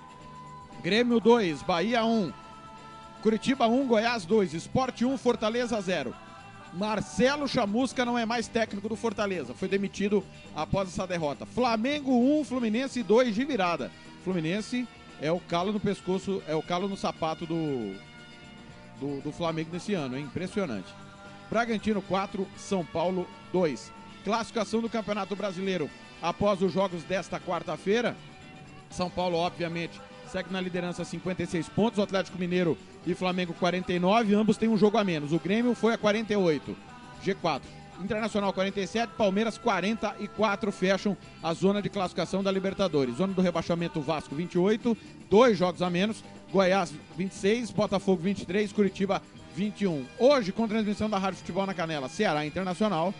Grêmio 0.82 1.20
2, 1.20 1.62
Bahia 1.62 2.04
1, 2.04 2.34
Curitiba 3.22 3.68
1, 3.68 3.88
Goiás 3.88 4.26
2, 4.26 4.54
Esporte 4.54 5.06
1, 5.06 5.18
Fortaleza 5.18 5.80
0. 5.80 6.14
Marcelo 6.74 7.48
Chamusca 7.48 8.04
não 8.04 8.20
é 8.20 8.26
mais 8.26 8.48
técnico 8.48 8.90
do 8.90 8.96
Fortaleza, 8.98 9.54
foi 9.54 9.70
demitido 9.70 10.22
após 10.54 10.90
essa 10.90 11.08
derrota. 11.08 11.46
Flamengo 11.46 12.12
1, 12.40 12.44
Fluminense 12.44 13.02
2 13.02 13.34
de 13.34 13.46
virada. 13.46 13.90
Fluminense 14.24 14.86
é 15.22 15.32
o 15.32 15.40
calo 15.40 15.72
no 15.72 15.80
pescoço, 15.80 16.44
é 16.48 16.56
o 16.56 16.62
calo 16.62 16.90
no 16.90 16.98
sapato 16.98 17.46
do, 17.46 17.96
do, 19.00 19.22
do 19.22 19.32
Flamengo 19.32 19.70
nesse 19.72 19.94
ano, 19.94 20.18
hein? 20.18 20.26
Impressionante. 20.26 20.94
Bragantino 21.50 22.02
4, 22.02 22.46
São 22.58 22.84
Paulo 22.84 23.26
2. 23.54 23.92
Classificação 24.26 24.82
do 24.82 24.90
Campeonato 24.90 25.36
Brasileiro 25.36 25.90
após 26.24 26.62
os 26.62 26.72
jogos 26.72 27.04
desta 27.04 27.38
quarta-feira. 27.40 28.16
São 28.90 29.10
Paulo, 29.10 29.38
obviamente, 29.38 30.00
segue 30.28 30.52
na 30.52 30.62
liderança 30.62 31.04
56 31.04 31.68
pontos. 31.70 32.00
O 32.00 32.02
Atlético 32.02 32.40
Mineiro 32.40 32.78
e 33.06 33.14
Flamengo 33.14 33.54
49. 33.54 34.34
Ambos 34.34 34.56
têm 34.56 34.70
um 34.70 34.78
jogo 34.78 34.98
a 34.98 35.04
menos. 35.04 35.34
O 35.34 35.40
Grêmio 35.40 35.76
foi 35.76 35.94
a 35.94 35.98
48. 35.98 36.76
G4. 37.24 37.62
Internacional 38.02 38.52
47, 38.52 39.14
Palmeiras 39.16 39.58
44 39.58 40.72
fecham 40.72 41.16
a 41.44 41.54
zona 41.54 41.82
de 41.82 41.90
classificação 41.90 42.44
da 42.44 42.52
Libertadores. 42.52 43.18
Zona 43.18 43.34
do 43.34 43.42
rebaixamento 43.42 44.02
Vasco 44.02 44.34
28, 44.34 44.98
dois 45.30 45.58
jogos 45.58 45.82
a 45.82 45.90
menos. 45.90 46.24
Goiás 46.52 46.94
26, 47.16 47.72
Botafogo 47.72 48.22
23, 48.22 48.72
Curitiba 48.74 49.22
21. 49.56 50.06
Hoje, 50.18 50.52
com 50.52 50.68
transmissão 50.68 51.10
da 51.10 51.18
Rádio 51.18 51.40
Futebol 51.40 51.66
na 51.66 51.74
Canela, 51.74 52.10
Ceará 52.10 52.46
Internacional, 52.46 53.14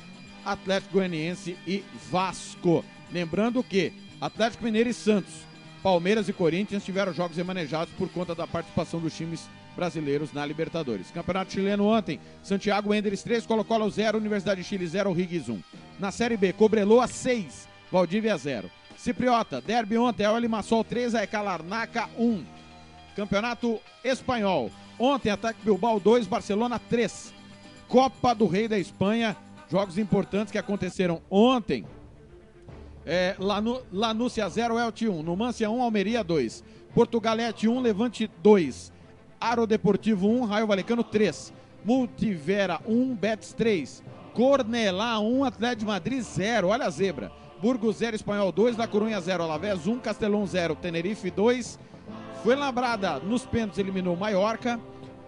Atlético 0.46 0.94
Goianiense 0.94 1.58
e 1.68 1.84
Vasco. 2.10 2.84
Lembrando 3.12 3.64
que 3.64 3.94
Atlético 4.20 4.64
Mineiro 4.64 4.90
e 4.90 4.94
Santos, 4.94 5.34
Palmeiras 5.82 6.30
e 6.30 6.34
Corinthians 6.34 6.84
tiveram 6.84 7.14
jogos 7.14 7.38
remanejados 7.38 7.94
por 7.96 8.10
conta 8.10 8.34
da 8.34 8.48
participação 8.48 9.00
dos 9.00 9.16
times 9.16 9.50
brasileiros 9.76 10.32
na 10.32 10.46
Libertadores. 10.46 11.12
Campeonato 11.12 11.52
chileno 11.52 11.86
ontem, 11.86 12.20
Santiago 12.42 12.94
Enders 12.94 13.24
3, 13.24 13.46
Colo-Colo 13.46 13.90
0, 13.90 14.18
Universidade 14.18 14.62
de 14.62 14.68
Chile 14.68 14.88
0, 14.88 15.12
Riggs 15.12 15.50
1. 15.50 15.62
Na 16.00 16.12
Série 16.12 16.38
B, 16.38 16.54
Cobreloa 16.54 17.08
6, 17.08 17.68
Valdívia 17.92 18.38
0. 18.38 18.70
Cipriota, 18.98 19.60
Derby 19.60 19.98
ontem, 19.98 20.24
El 20.24 20.40
Limassol 20.40 20.84
3, 20.84 21.16
Aeca 21.16 21.42
Larnaca 21.42 22.10
1. 22.18 22.46
Campeonato 23.16 23.80
Espanhol, 24.04 24.72
ontem, 24.98 25.30
Ataque 25.30 25.60
Bilbao 25.64 26.00
2, 26.00 26.28
Barcelona 26.28 26.80
3. 26.80 27.34
Copa 27.88 28.34
do 28.34 28.48
Rei 28.48 28.68
da 28.68 28.80
Espanha, 28.80 29.36
jogos 29.70 29.98
importantes 29.98 30.52
que 30.52 30.58
aconteceram 30.58 31.22
ontem. 31.30 31.86
É, 33.06 33.36
Lanúcia 33.92 34.48
0, 34.48 34.80
Elche 34.80 35.10
1. 35.10 35.24
Numância 35.24 35.70
1, 35.70 35.84
Almeria 35.84 36.24
2. 36.24 36.64
Portugalete 36.94 37.68
1, 37.68 37.82
Levante 37.82 38.30
2. 38.42 38.92
Aro 39.40 39.68
Deportivo 39.68 40.28
1, 40.28 40.46
Raio 40.46 40.68
Valecano 40.68 41.04
3. 41.04 41.54
Multivera 41.84 42.80
1, 42.88 43.16
Betis 43.16 43.54
3. 43.54 44.04
Cornelá 44.34 45.20
1, 45.20 45.44
Atlético 45.44 45.80
de 45.82 45.86
Madrid 45.86 46.22
0. 46.22 46.70
Olha 46.70 46.86
a 46.86 46.90
zebra. 46.90 47.32
Burgos 47.62 47.98
0, 47.98 48.16
Espanhol 48.16 48.52
2. 48.52 48.78
La 48.78 48.88
Corunha 48.88 49.20
0, 49.20 49.44
Alavés 49.44 49.86
1. 49.86 50.00
Castelão 50.00 50.46
0, 50.46 50.76
Tenerife 50.76 51.30
2. 51.30 51.80
Foi 52.44 52.56
labrada 52.56 53.20
nos 53.20 53.46
pênaltis, 53.46 53.80
eliminou 53.80 54.16
Maiorca. 54.16 54.80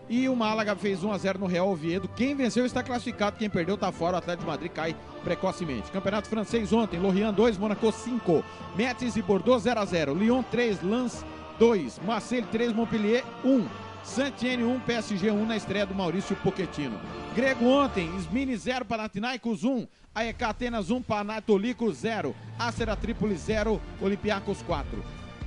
E 0.07 0.29
o 0.29 0.35
Málaga 0.35 0.75
fez 0.75 1.03
1 1.03 1.11
a 1.11 1.17
0 1.17 1.39
no 1.39 1.47
Real 1.47 1.67
Oviedo. 1.67 2.07
Quem 2.07 2.35
venceu 2.35 2.65
está 2.65 2.83
classificado, 2.83 3.37
quem 3.37 3.49
perdeu 3.49 3.75
está 3.75 3.91
fora. 3.91 4.15
O 4.15 4.19
Atlético 4.19 4.43
de 4.43 4.51
Madrid 4.51 4.71
cai 4.71 4.95
precocemente. 5.23 5.91
Campeonato 5.91 6.29
francês 6.29 6.71
ontem, 6.71 6.99
Lorient 6.99 7.33
2, 7.33 7.57
Monaco 7.57 7.91
5. 7.91 8.43
Metz 8.75 9.15
e 9.15 9.21
Bordeaux 9.21 9.61
0 9.61 9.79
a 9.79 9.85
0. 9.85 10.13
Lyon 10.13 10.43
3, 10.43 10.83
Lens 10.83 11.25
2. 11.57 11.99
Marseille 12.05 12.45
3, 12.51 12.71
Montpellier 12.73 13.23
1. 13.43 13.65
Saint-Étienne 14.03 14.63
1, 14.63 14.79
PSG 14.81 15.31
1 15.31 15.45
na 15.47 15.57
estreia 15.57 15.87
do 15.87 15.95
Maurício 15.95 16.35
Pochettino. 16.35 16.99
Grego 17.35 17.65
ontem, 17.65 18.07
Smini 18.19 18.55
0, 18.55 18.85
Panathinaikos 18.85 19.63
1. 19.63 19.87
AEK 20.13 20.43
Atenas 20.43 20.91
1, 20.91 21.01
Panatolicos 21.01 21.97
0. 21.97 22.35
Acera 22.59 22.95
Trípoli 22.95 23.35
0, 23.35 23.81
Olympiacos 23.99 24.61
4. 24.61 25.03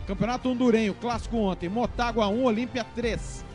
Campeonato 0.08 0.50
hondurenho, 0.50 0.94
clássico 0.94 1.36
ontem, 1.36 1.68
Motágua 1.68 2.26
1, 2.26 2.44
Olímpia 2.44 2.82
3. 2.82 3.47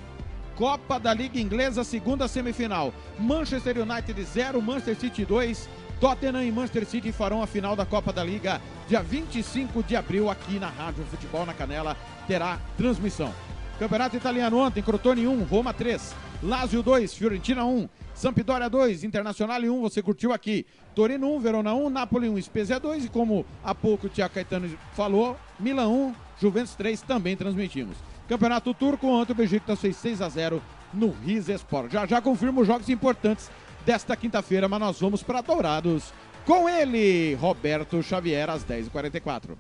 Copa 0.55 1.00
da 1.00 1.13
Liga 1.13 1.39
Inglesa, 1.39 1.83
segunda 1.83 2.27
semifinal. 2.27 2.93
Manchester 3.17 3.77
United 3.79 4.24
0, 4.24 4.62
Manchester 4.62 4.95
City 4.95 5.25
2. 5.25 5.69
Tottenham 6.00 6.43
e 6.43 6.51
Manchester 6.51 6.86
City 6.86 7.12
farão 7.12 7.41
a 7.41 7.48
final 7.48 7.75
da 7.75 7.86
Copa 7.86 8.12
da 8.12 8.24
Liga 8.24 8.62
dia 8.88 9.01
25 9.01 9.81
de 9.83 9.95
abril 9.95 10.29
aqui 10.29 10.60
na 10.60 10.67
Rádio 10.67 11.03
Futebol 11.05 11.45
na 11.45 11.53
Canela. 11.53 11.98
Terá 12.27 12.60
transmissão. 12.77 13.33
Campeonato 13.79 14.15
Italiano 14.15 14.57
ontem, 14.57 14.83
Crotone 14.83 15.27
1, 15.27 15.43
Roma 15.45 15.74
3. 15.74 16.13
Lazio 16.43 16.83
2, 16.83 17.13
Fiorentina 17.13 17.65
1. 17.65 17.89
Sampdoria 18.13 18.69
2, 18.69 19.03
Internacional 19.03 19.60
1, 19.60 19.81
você 19.81 20.01
curtiu 20.03 20.31
aqui. 20.31 20.67
Torino 20.93 21.33
1, 21.36 21.39
Verona 21.39 21.74
1, 21.74 21.89
Napoli 21.89 22.29
1, 22.29 22.41
Spezia 22.43 22.79
2 22.79 23.05
e 23.05 23.10
como 23.10 23.43
há 23.63 23.74
pouco 23.74 24.05
o 24.05 24.10
Tiago 24.10 24.36
Caetano 24.36 24.69
falou, 24.93 25.36
Milan 25.60 25.88
1, 25.88 26.15
Juventus 26.39 26.75
3 26.75 27.01
também 27.01 27.36
transmitimos. 27.36 27.98
Campeonato 28.27 28.74
Turco, 28.74 29.08
ontem 29.08 29.34
o 29.34 29.36
Besiktas 29.36 29.80
fez 29.80 29.96
6 29.98 30.22
a 30.22 30.30
0 30.30 30.62
no 30.94 31.12
Riz 31.25 31.50
Sport. 31.50 31.92
Já 31.92 32.06
já 32.06 32.22
confirmo 32.22 32.62
os 32.62 32.68
jogos 32.68 32.89
importantes 32.89 33.50
desta 33.86 34.15
quinta-feira, 34.15 34.70
mas 34.70 34.80
nós 34.80 35.00
vamos 35.00 35.24
para 35.24 35.42
Dourados 35.42 36.13
com 36.46 36.68
ele, 36.68 37.36
Roberto 37.36 38.01
Xavier, 38.01 38.50
às 38.50 38.63
10h44. 38.63 39.51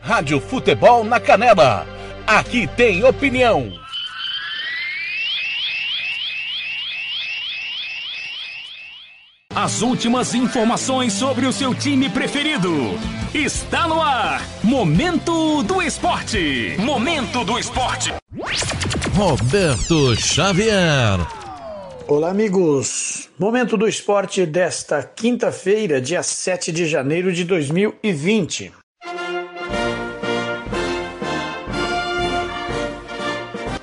Rádio 0.00 0.40
Futebol 0.40 1.04
na 1.04 1.18
Canela. 1.18 1.86
Aqui 2.26 2.66
tem 2.66 3.04
opinião. 3.04 3.85
As 9.56 9.80
últimas 9.80 10.34
informações 10.34 11.14
sobre 11.14 11.46
o 11.46 11.52
seu 11.52 11.74
time 11.74 12.10
preferido. 12.10 12.70
Está 13.32 13.88
no 13.88 14.02
ar. 14.02 14.46
Momento 14.62 15.62
do 15.62 15.80
Esporte. 15.80 16.76
Momento 16.78 17.42
do 17.42 17.58
Esporte. 17.58 18.12
Roberto 19.14 20.14
Xavier. 20.14 21.26
Olá, 22.06 22.28
amigos. 22.28 23.30
Momento 23.38 23.78
do 23.78 23.88
esporte 23.88 24.44
desta 24.44 25.02
quinta-feira, 25.02 26.02
dia 26.02 26.22
7 26.22 26.70
de 26.70 26.86
janeiro 26.86 27.32
de 27.32 27.42
2020. 27.42 28.74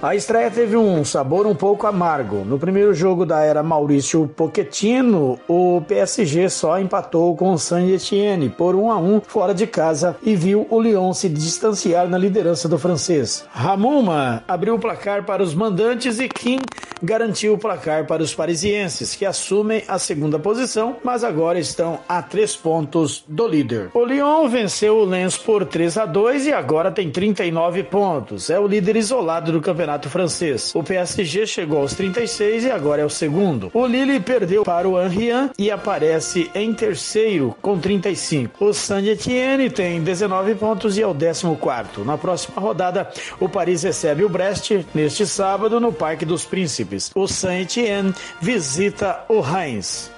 A 0.03 0.15
estreia 0.15 0.51
teve 0.51 0.75
um 0.75 1.05
sabor 1.05 1.47
um 1.47 1.55
pouco 1.55 1.87
amargo. 1.87 2.43
No 2.43 2.59
primeiro 2.59 2.93
jogo 2.93 3.25
da 3.25 3.39
era 3.39 3.63
Maurício 3.63 4.27
Pochettino, 4.27 5.39
o 5.47 5.81
PSG 5.87 6.49
só 6.49 6.77
empatou 6.77 7.33
com 7.37 7.53
o 7.53 7.57
Saint-Etienne 7.57 8.49
por 8.49 8.75
1 8.75 8.91
a 8.91 8.97
1 8.97 9.21
fora 9.21 9.53
de 9.53 9.65
casa 9.65 10.17
e 10.21 10.35
viu 10.35 10.67
o 10.69 10.81
Lyon 10.81 11.13
se 11.13 11.29
distanciar 11.29 12.09
na 12.09 12.17
liderança 12.17 12.67
do 12.67 12.77
francês. 12.77 13.45
Ramuma 13.49 14.43
abriu 14.45 14.75
o 14.75 14.79
placar 14.79 15.23
para 15.23 15.41
os 15.41 15.55
mandantes 15.55 16.19
e 16.19 16.27
Kim 16.27 16.59
garantiu 17.03 17.53
o 17.53 17.57
placar 17.57 18.05
para 18.05 18.23
os 18.23 18.33
parisienses, 18.33 19.13
que 19.13 19.25
assumem 19.25 19.83
a 19.87 19.99
segunda 19.99 20.39
posição, 20.39 20.95
mas 21.03 21.23
agora 21.23 21.59
estão 21.59 21.99
a 22.07 22.21
três 22.21 22.55
pontos 22.55 23.23
do 23.27 23.45
líder. 23.45 23.89
O 23.93 24.05
Lyon 24.05 24.47
venceu 24.47 24.97
o 24.97 25.05
Lens 25.05 25.37
por 25.37 25.65
3 25.65 25.97
a 25.97 26.05
2 26.05 26.47
e 26.47 26.53
agora 26.53 26.91
tem 26.91 27.11
39 27.11 27.83
pontos. 27.83 28.49
É 28.49 28.57
o 28.57 28.67
líder 28.67 28.95
isolado 28.95 29.51
do 29.51 29.59
campeonato 29.61 29.92
campeonato 29.93 30.09
francês. 30.09 30.73
O 30.75 30.83
PSG 30.83 31.45
chegou 31.45 31.79
aos 31.79 31.93
36 31.93 32.65
e 32.65 32.71
agora 32.71 33.01
é 33.01 33.05
o 33.05 33.09
segundo. 33.09 33.69
O 33.73 33.85
Lille 33.85 34.19
perdeu 34.19 34.63
para 34.63 34.87
o 34.87 34.97
Anrian 34.97 35.49
e 35.57 35.69
aparece 35.69 36.49
em 36.55 36.73
terceiro 36.73 37.55
com 37.61 37.77
35. 37.77 38.63
O 38.63 38.73
Saint-Etienne 38.73 39.69
tem 39.69 40.01
19 40.01 40.55
pontos 40.55 40.97
e 40.97 41.01
é 41.01 41.07
o 41.07 41.13
14. 41.13 42.05
Na 42.05 42.17
próxima 42.17 42.59
rodada, 42.59 43.09
o 43.39 43.47
Paris 43.47 43.83
recebe 43.83 44.23
o 44.23 44.29
Brest 44.29 44.71
neste 44.93 45.25
sábado 45.25 45.79
no 45.79 45.91
Parque 45.91 46.25
dos 46.25 46.45
Príncipes. 46.45 47.11
O 47.13 47.27
Saint-Etienne 47.27 48.13
visita 48.41 49.23
o 49.29 49.39
Reims. 49.39 50.11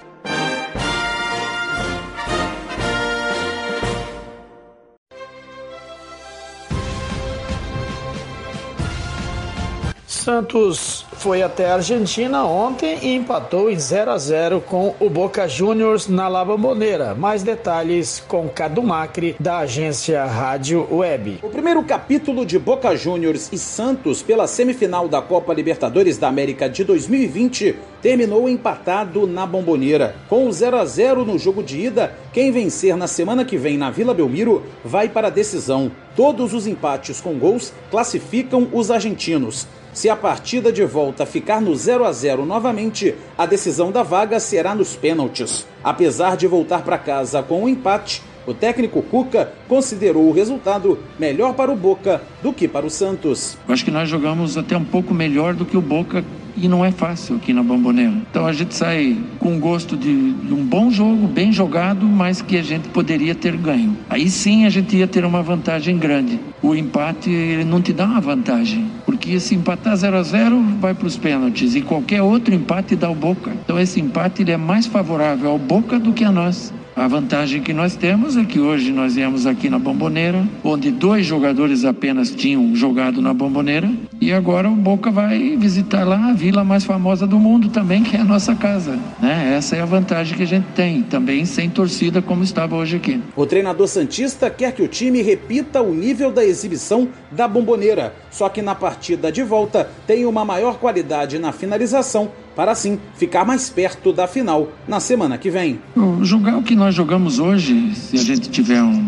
Santos 10.26 11.06
foi 11.12 11.44
até 11.44 11.70
a 11.70 11.76
Argentina 11.76 12.46
ontem 12.46 12.98
e 13.04 13.14
empatou 13.14 13.70
em 13.70 13.78
0 13.78 14.10
a 14.10 14.18
0 14.18 14.60
com 14.60 14.96
o 15.00 15.08
Boca 15.08 15.48
Juniors 15.48 16.08
na 16.08 16.28
La 16.28 16.44
Bombonera. 16.44 17.14
Mais 17.14 17.44
detalhes 17.44 18.24
com 18.28 18.50
Cadu 18.50 18.82
Macri 18.82 19.36
da 19.40 19.60
agência 19.60 20.26
Rádio 20.26 20.88
Web. 20.92 21.42
O 21.44 21.50
primeiro 21.50 21.84
capítulo 21.84 22.44
de 22.44 22.58
Boca 22.58 22.96
Juniors 22.96 23.52
e 23.54 23.60
Santos 23.60 24.24
pela 24.24 24.48
semifinal 24.48 25.08
da 25.08 25.22
Copa 25.22 25.54
Libertadores 25.54 26.18
da 26.18 26.28
América 26.28 26.68
de 26.68 26.84
2020 26.84 27.76
terminou 28.02 28.50
empatado 28.50 29.28
na 29.28 29.46
Bombonera. 29.46 30.16
Com 30.28 30.48
o 30.48 30.52
0 30.52 30.78
a 30.78 30.86
0 30.86 31.24
no 31.24 31.38
jogo 31.38 31.62
de 31.62 31.82
ida, 31.82 32.16
quem 32.34 32.52
vencer 32.52 32.98
na 32.98 33.06
semana 33.06 33.46
que 33.46 33.60
vem 33.60 33.78
na 33.78 33.92
Vila 33.92 34.12
Belmiro 34.12 34.64
vai 34.84 35.08
para 35.08 35.28
a 35.28 35.32
decisão. 35.32 35.92
Todos 36.16 36.52
os 36.52 36.66
empates 36.66 37.22
com 37.22 37.38
gols 37.38 37.72
classificam 37.92 38.68
os 38.74 38.90
argentinos. 38.90 39.68
Se 39.96 40.10
a 40.10 40.16
partida 40.16 40.74
de 40.74 40.84
volta 40.84 41.26
ficar 41.26 41.62
no 41.62 41.74
0 41.74 42.04
a 42.04 42.12
0 42.12 42.46
novamente, 42.46 43.16
a 43.38 43.46
decisão 43.46 43.94
da 43.94 44.04
vaga 44.04 44.42
será 44.42 44.76
nos 44.76 44.94
pênaltis. 44.94 45.66
Apesar 45.82 46.36
de 46.36 46.46
voltar 46.48 46.84
para 46.84 46.98
casa 46.98 47.42
com 47.42 47.64
um 47.64 47.70
empate, 47.70 48.22
o 48.46 48.54
técnico 48.54 49.02
Cuca 49.02 49.54
considerou 49.70 50.28
o 50.28 50.34
resultado 50.34 51.00
melhor 51.18 51.54
para 51.54 51.72
o 51.72 51.78
Boca 51.78 52.22
do 52.44 52.52
que 52.52 52.68
para 52.68 52.86
o 52.86 52.90
Santos. 52.90 53.58
Acho 53.70 53.86
que 53.86 53.90
nós 53.90 54.10
jogamos 54.10 54.58
até 54.58 54.76
um 54.76 54.84
pouco 54.84 55.14
melhor 55.14 55.54
do 55.54 55.64
que 55.66 55.78
o 55.78 55.82
Boca 55.82 56.26
e 56.58 56.68
não 56.68 56.84
é 56.84 56.92
fácil 56.92 57.36
aqui 57.36 57.54
na 57.54 57.64
Bomboneira. 57.64 58.14
Então 58.30 58.46
a 58.46 58.54
gente 58.54 58.76
sai 58.76 59.18
com 59.40 59.60
gosto 59.60 59.98
de, 59.98 60.34
de, 60.34 60.54
um 60.54 60.64
bom 60.64 60.90
jogo, 60.90 61.28
bem 61.28 61.52
jogado, 61.52 62.06
mas 62.06 62.42
que 62.42 62.58
a 62.58 62.64
gente 62.64 62.88
poderia 62.90 63.36
ter 63.36 63.56
ganho. 63.58 63.96
Aí 64.10 64.30
sim 64.30 64.66
a 64.66 64.70
gente 64.70 64.96
ia 64.96 65.08
ter 65.08 65.26
uma 65.26 65.42
vantagem 65.42 65.98
grande. 65.98 66.40
O 66.62 66.74
empate 66.76 67.30
ele 67.30 67.64
não 67.64 67.82
te 67.82 67.94
dá 67.94 68.06
uma 68.06 68.22
vantagem, 68.22 68.90
porque 69.06 69.40
se 69.40 69.56
empatar 69.56 69.96
0 69.96 70.18
a 70.18 70.24
0 70.24 70.62
vai 70.80 70.94
para 70.94 71.08
os 71.08 71.18
pênaltis 71.18 71.76
e 71.76 71.82
qualquer 71.82 72.22
outro 72.22 72.54
empate 72.54 72.96
dá 72.96 73.10
o 73.10 73.16
Boca. 73.16 73.52
Então 73.64 73.80
esse 73.80 74.00
empate 74.00 74.42
ele 74.42 74.52
é 74.52 74.58
mais 74.58 74.86
favorável 74.86 75.52
ao 75.52 75.60
Boca 75.60 76.00
do 76.00 76.14
que 76.14 76.24
a 76.24 76.32
nós. 76.32 76.74
A 76.96 77.10
vantagem 77.10 77.62
que 77.62 77.74
nós 77.74 77.98
temos 77.98 78.38
é 78.38 78.46
que 78.46 78.58
hoje 78.58 78.90
nós 78.90 79.16
viemos 79.16 79.46
aqui 79.46 79.70
na 79.70 79.78
Bomboneira, 79.78 80.48
onde 80.64 80.92
dois 80.92 81.26
jogadores 81.26 81.84
apenas 81.84 82.30
tinham 82.30 82.74
jogado 82.74 83.22
na 83.22 83.34
Bomboneira, 83.34 83.92
e 84.22 84.32
agora 84.32 84.70
o 84.70 84.76
Boca 84.76 85.12
vai 85.12 85.58
visitar 85.58 86.08
lá 86.08 86.30
a 86.30 86.34
vila 86.34 86.64
mais 86.64 86.86
famosa 86.86 87.28
do 87.28 87.38
mundo 87.38 87.68
também, 87.68 88.02
que 88.02 88.16
é 88.16 88.22
a 88.22 88.24
nossa 88.24 88.56
casa. 88.56 88.98
Né? 89.20 89.56
Essa 89.58 89.76
é 89.76 89.82
a 89.82 89.86
vantagem 89.86 90.38
que 90.38 90.44
a 90.44 90.48
gente 90.48 90.68
tem, 90.74 91.04
também 91.04 91.44
sem 91.44 91.70
torcida 91.70 92.22
como 92.22 92.46
estava 92.46 92.78
hoje 92.78 92.96
aqui. 92.96 93.22
O 93.36 93.46
treinador 93.46 93.90
Santista 93.90 94.50
quer 94.50 94.72
que 94.72 94.82
o 94.82 94.88
time 94.88 95.22
repita 95.22 95.82
o 95.82 95.94
nível 95.94 96.32
da 96.32 96.46
exibição 96.46 97.10
da 97.30 97.46
Bomboneira, 97.46 98.14
só 98.32 98.48
que 98.48 98.62
na 98.62 98.74
partida 98.74 99.30
de 99.30 99.44
volta 99.44 99.90
tem 100.08 100.26
uma 100.26 100.46
maior 100.46 100.80
qualidade 100.80 101.38
na 101.40 101.52
finalização 101.52 102.32
para 102.56 102.72
assim 102.72 102.98
ficar 103.16 103.46
mais 103.46 103.70
perto 103.70 104.14
da 104.14 104.28
final 104.28 104.72
na 104.88 105.00
semana 105.00 105.38
que 105.38 105.50
vem. 105.50 105.80
Jogar 106.22 106.58
o 106.58 106.64
que 106.64 106.76
nós 106.76 106.96
jogamos 106.96 107.40
hoje, 107.40 107.94
se 107.96 108.18
a 108.18 108.24
gente 108.24 108.50
tiver 108.50 108.82
um, 108.82 109.08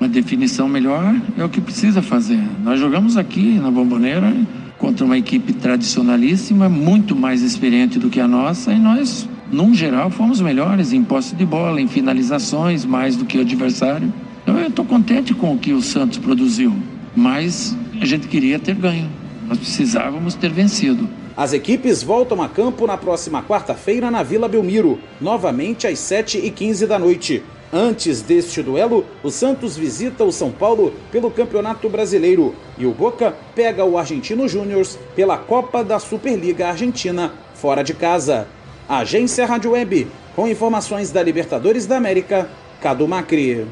uma 0.00 0.08
definição 0.08 0.68
melhor, 0.68 1.14
é 1.38 1.44
o 1.44 1.48
que 1.48 1.60
precisa 1.60 2.02
fazer. 2.02 2.42
Nós 2.62 2.80
jogamos 2.80 3.16
aqui 3.16 3.58
na 3.58 3.70
Bomboneira 3.70 4.34
contra 4.78 5.04
uma 5.04 5.18
equipe 5.18 5.52
tradicionalíssima, 5.52 6.68
muito 6.68 7.14
mais 7.14 7.42
experiente 7.42 7.98
do 7.98 8.08
que 8.08 8.18
a 8.18 8.26
nossa, 8.26 8.72
e 8.72 8.78
nós, 8.78 9.28
num 9.52 9.74
geral, 9.74 10.10
fomos 10.10 10.40
melhores 10.40 10.92
em 10.92 11.04
posse 11.04 11.34
de 11.34 11.44
bola, 11.44 11.80
em 11.80 11.86
finalizações, 11.86 12.84
mais 12.84 13.14
do 13.14 13.26
que 13.26 13.36
o 13.36 13.42
adversário. 13.42 14.12
Então 14.42 14.58
eu 14.58 14.68
estou 14.68 14.84
contente 14.84 15.34
com 15.34 15.54
o 15.54 15.58
que 15.58 15.74
o 15.74 15.82
Santos 15.82 16.16
produziu, 16.18 16.74
mas 17.14 17.76
a 18.00 18.06
gente 18.06 18.26
queria 18.26 18.58
ter 18.58 18.74
ganho. 18.74 19.08
Nós 19.46 19.58
precisávamos 19.58 20.34
ter 20.34 20.50
vencido. 20.50 21.06
As 21.40 21.54
equipes 21.54 22.02
voltam 22.02 22.42
a 22.42 22.50
campo 22.50 22.86
na 22.86 22.98
próxima 22.98 23.42
quarta-feira 23.42 24.10
na 24.10 24.22
Vila 24.22 24.46
Belmiro, 24.46 24.98
novamente 25.18 25.86
às 25.86 25.98
7h15 25.98 26.86
da 26.86 26.98
noite. 26.98 27.42
Antes 27.72 28.20
deste 28.20 28.62
duelo, 28.62 29.06
o 29.22 29.30
Santos 29.30 29.74
visita 29.74 30.22
o 30.22 30.30
São 30.30 30.50
Paulo 30.50 30.92
pelo 31.10 31.30
Campeonato 31.30 31.88
Brasileiro 31.88 32.54
e 32.76 32.84
o 32.84 32.92
Boca 32.92 33.34
pega 33.54 33.86
o 33.86 33.96
Argentino 33.96 34.46
Júnior 34.46 34.86
pela 35.16 35.38
Copa 35.38 35.82
da 35.82 35.98
Superliga 35.98 36.68
Argentina, 36.68 37.32
fora 37.54 37.82
de 37.82 37.94
casa. 37.94 38.46
Agência 38.86 39.46
Rádio 39.46 39.70
Web, 39.70 40.08
com 40.36 40.46
informações 40.46 41.10
da 41.10 41.22
Libertadores 41.22 41.86
da 41.86 41.96
América, 41.96 42.50
Cadu 42.82 43.08
Macri. 43.08 43.66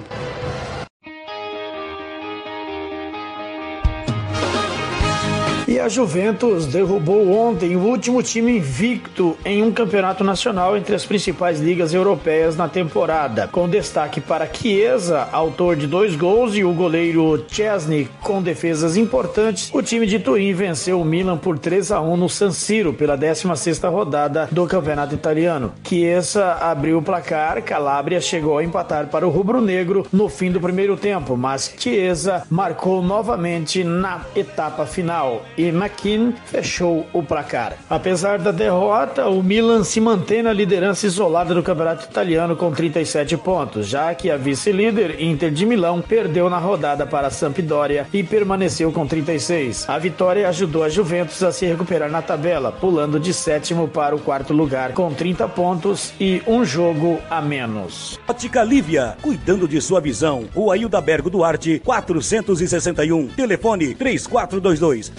A 5.81 5.89
Juventus 5.89 6.67
derrubou 6.67 7.31
ontem 7.31 7.77
o 7.77 7.81
último 7.81 8.23
time 8.23 8.59
invicto 8.59 9.37
em 9.45 9.63
um 9.63 9.71
campeonato 9.71 10.25
nacional 10.25 10.77
entre 10.77 10.95
as 10.95 11.07
principais 11.07 11.61
ligas 11.61 11.95
europeias 11.95 12.57
na 12.57 12.69
temporada, 12.69 13.47
com 13.47 13.69
destaque 13.69 14.21
para 14.21 14.49
Chiesa, 14.53 15.29
autor 15.31 15.77
de 15.77 15.87
dois 15.87 16.17
gols, 16.17 16.57
e 16.57 16.65
o 16.65 16.73
goleiro 16.73 17.45
Chesney 17.49 18.09
com 18.23 18.43
defesas 18.43 18.97
importantes. 18.97 19.71
O 19.73 19.81
time 19.81 20.07
de 20.07 20.19
Turim 20.19 20.53
venceu 20.53 21.01
o 21.01 21.05
Milan 21.05 21.37
por 21.37 21.59
3 21.59 21.93
a 21.93 22.01
1 22.01 22.17
no 22.17 22.29
San 22.29 22.51
Siro 22.51 22.93
pela 22.93 23.17
16ª 23.17 23.91
rodada 23.91 24.49
do 24.51 24.67
campeonato 24.67 25.15
italiano. 25.15 25.73
Chiesa 25.85 26.55
abriu 26.55 26.99
o 26.99 27.03
placar, 27.03 27.63
Calabria 27.63 28.21
chegou 28.21 28.59
a 28.59 28.65
empatar 28.65 29.07
para 29.07 29.27
o 29.27 29.31
rubro-negro 29.31 30.07
no 30.13 30.29
fim 30.29 30.51
do 30.51 30.61
primeiro 30.61 30.97
tempo, 30.97 31.37
mas 31.37 31.73
Chiesa 31.79 32.43
marcou 32.51 33.03
novamente 33.03 33.85
na 33.85 34.23
etapa 34.35 34.85
final. 34.85 35.43
E 35.57 35.68
McKean 35.71 36.33
fechou 36.47 37.07
o 37.13 37.23
placar. 37.23 37.75
Apesar 37.89 38.39
da 38.39 38.51
derrota, 38.51 39.29
o 39.29 39.43
Milan 39.43 39.85
se 39.85 40.01
mantém 40.01 40.43
na 40.43 40.53
liderança 40.53 41.07
isolada 41.07 41.55
do 41.55 41.63
campeonato 41.63 42.05
italiano 42.05 42.57
com 42.57 42.71
37 42.71 43.37
pontos, 43.37 43.87
já 43.87 44.15
que 44.15 44.31
a 44.31 44.37
vice-líder 44.37 45.23
Inter 45.23 45.51
de 45.51 45.67
Milão 45.67 46.01
perdeu 46.01 46.49
na 46.49 46.59
rodada 46.59 47.07
para 47.07 47.29
a 47.29 47.31
Sampdoria 47.31 48.07
e 48.13 48.23
permaneceu 48.23 48.93
com 48.93 49.07
36. 49.07 49.89
A 49.89 49.99
vitória 49.99 50.49
ajudou 50.49 50.83
a 50.85 50.89
Juventus 50.89 51.43
a 51.43 51.53
se 51.53 51.67
recuperar 51.67 52.11
na 52.11 52.23
tabela, 52.23 52.73
pulando 52.73 53.19
de 53.19 53.33
sétimo 53.33 53.89
para 53.89 54.15
o 54.15 54.19
quarto 54.19 54.53
lugar 54.53 54.93
com 54.93 55.13
30 55.13 55.49
pontos 55.49 56.13
e 56.21 56.43
um 56.47 56.65
jogo 56.65 57.19
a 57.31 57.41
menos. 57.41 58.19
Ótica 58.29 58.63
Lívia, 58.63 59.17
cuidando 59.23 59.67
de 59.69 59.81
sua 59.81 60.01
visão. 60.01 60.47
Rua 60.55 60.77
Hilda 60.77 61.01
Bergo 61.01 61.31
Duarte, 61.31 61.81
461. 61.85 63.29
Telefone 63.29 63.95
3422 63.95 65.13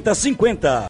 5050. 0.00 0.86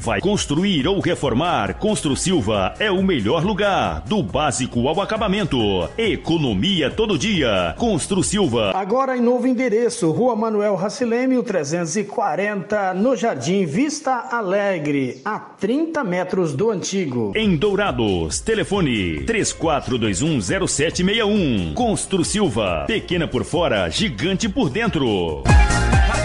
Vai 0.00 0.20
construir 0.20 0.88
ou 0.88 0.98
reformar? 0.98 1.74
Constru 1.74 2.16
Silva 2.16 2.74
é 2.78 2.90
o 2.90 3.02
melhor 3.02 3.44
lugar. 3.44 4.02
Do 4.06 4.22
básico 4.22 4.88
ao 4.88 4.98
acabamento. 4.98 5.58
Economia 5.98 6.90
todo 6.90 7.18
dia. 7.18 7.74
Constru 7.76 8.22
Silva. 8.22 8.72
Agora 8.74 9.14
em 9.14 9.20
novo 9.20 9.46
endereço, 9.46 10.10
Rua 10.10 10.34
Manuel 10.34 10.74
Racileme, 10.74 11.42
340, 11.42 12.94
no 12.94 13.14
Jardim 13.14 13.66
Vista 13.66 14.26
Alegre, 14.32 15.20
a 15.22 15.38
30 15.38 16.02
metros 16.02 16.54
do 16.54 16.70
antigo. 16.70 17.32
Em 17.36 17.54
Dourados, 17.54 18.40
telefone 18.40 19.26
34210761. 19.26 21.74
Constru 21.74 22.24
Silva. 22.24 22.84
Pequena 22.86 23.28
por 23.28 23.44
fora, 23.44 23.90
gigante 23.90 24.48
por 24.48 24.70
dentro. 24.70 25.42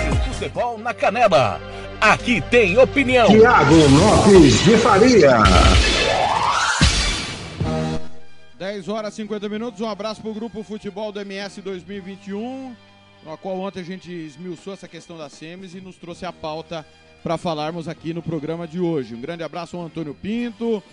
Rádio 0.05 0.33
Futebol 0.33 0.77
na 0.77 0.93
Canela. 0.93 1.59
Aqui 1.99 2.39
tem 2.39 2.77
opinião. 2.77 3.27
Tiago 3.27 3.75
Lopes 3.75 4.63
de 4.63 4.77
Faria. 4.77 5.37
10 8.57 8.87
horas 8.87 9.13
e 9.13 9.17
50 9.17 9.49
minutos. 9.49 9.81
Um 9.81 9.89
abraço 9.89 10.21
para 10.21 10.29
o 10.29 10.33
Grupo 10.33 10.61
Futebol 10.63 11.11
do 11.11 11.19
MS 11.19 11.59
2021, 11.61 12.75
na 13.25 13.35
qual 13.35 13.59
ontem 13.59 13.79
a 13.79 13.83
gente 13.83 14.11
esmiuçou 14.11 14.73
essa 14.73 14.87
questão 14.87 15.17
das 15.17 15.33
SEMES 15.33 15.73
e 15.73 15.81
nos 15.81 15.95
trouxe 15.95 16.25
a 16.25 16.31
pauta 16.31 16.85
para 17.23 17.37
falarmos 17.37 17.87
aqui 17.87 18.13
no 18.13 18.21
programa 18.21 18.67
de 18.67 18.79
hoje. 18.79 19.15
Um 19.15 19.21
grande 19.21 19.43
abraço 19.43 19.75
ao 19.75 19.83
Antônio 19.83 20.13
Pinto, 20.13 20.83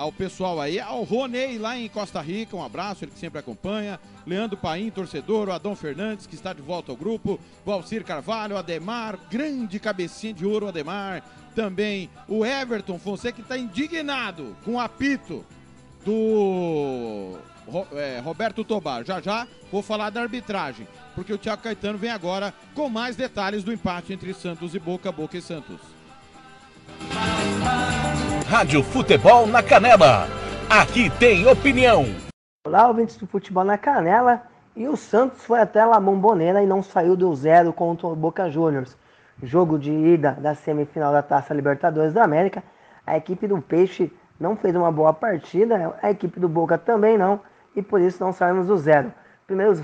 ao 0.00 0.10
pessoal 0.10 0.58
aí, 0.58 0.80
ao 0.80 1.02
Ronei 1.02 1.58
lá 1.58 1.76
em 1.76 1.86
Costa 1.86 2.22
Rica, 2.22 2.56
um 2.56 2.64
abraço, 2.64 3.04
ele 3.04 3.10
que 3.10 3.18
sempre 3.18 3.38
acompanha. 3.38 4.00
Leandro 4.26 4.56
Paim, 4.56 4.90
torcedor, 4.90 5.48
o 5.48 5.52
Adão 5.52 5.76
Fernandes, 5.76 6.26
que 6.26 6.34
está 6.34 6.54
de 6.54 6.62
volta 6.62 6.90
ao 6.90 6.96
grupo, 6.96 7.38
Valcir 7.66 8.02
Carvalho, 8.02 8.56
Ademar, 8.56 9.18
grande 9.30 9.78
cabecinha 9.78 10.32
de 10.32 10.46
ouro, 10.46 10.68
Ademar. 10.68 11.22
Também 11.54 12.08
o 12.26 12.46
Everton 12.46 12.98
Fonseca, 12.98 13.36
que 13.36 13.42
está 13.42 13.58
indignado 13.58 14.56
com 14.64 14.76
o 14.76 14.80
apito 14.80 15.44
do 16.02 17.36
é, 17.92 18.20
Roberto 18.24 18.64
Tobar. 18.64 19.04
Já 19.04 19.20
já 19.20 19.46
vou 19.70 19.82
falar 19.82 20.08
da 20.08 20.22
arbitragem, 20.22 20.88
porque 21.14 21.32
o 21.32 21.38
Thiago 21.38 21.62
Caetano 21.62 21.98
vem 21.98 22.10
agora 22.10 22.54
com 22.74 22.88
mais 22.88 23.16
detalhes 23.16 23.62
do 23.62 23.70
empate 23.70 24.14
entre 24.14 24.32
Santos 24.32 24.74
e 24.74 24.78
Boca, 24.78 25.12
Boca 25.12 25.36
e 25.36 25.42
Santos. 25.42 25.78
Rádio 28.50 28.82
Futebol 28.82 29.46
na 29.46 29.62
Canela. 29.62 30.26
Aqui 30.68 31.08
tem 31.20 31.46
opinião. 31.46 32.04
Olá, 32.66 32.88
ouvintes 32.88 33.16
do 33.16 33.24
Futebol 33.24 33.62
na 33.62 33.78
Canela. 33.78 34.42
E 34.74 34.88
o 34.88 34.96
Santos 34.96 35.44
foi 35.44 35.60
até 35.60 35.84
La 35.84 36.00
Bombonera 36.00 36.60
e 36.60 36.66
não 36.66 36.82
saiu 36.82 37.14
do 37.14 37.32
zero 37.32 37.72
contra 37.72 38.08
o 38.08 38.16
Boca 38.16 38.50
Juniors. 38.50 38.98
Jogo 39.40 39.78
de 39.78 39.92
ida 39.92 40.32
da 40.32 40.56
semifinal 40.56 41.12
da 41.12 41.22
Taça 41.22 41.54
Libertadores 41.54 42.12
da 42.12 42.24
América. 42.24 42.60
A 43.06 43.16
equipe 43.16 43.46
do 43.46 43.62
Peixe 43.62 44.12
não 44.40 44.56
fez 44.56 44.74
uma 44.74 44.90
boa 44.90 45.12
partida, 45.12 45.94
a 46.02 46.10
equipe 46.10 46.40
do 46.40 46.48
Boca 46.48 46.76
também 46.76 47.16
não, 47.16 47.38
e 47.76 47.80
por 47.80 48.00
isso 48.00 48.20
não 48.20 48.32
saímos 48.32 48.66
do 48.66 48.76
zero. 48.76 49.14
Primeiros 49.46 49.80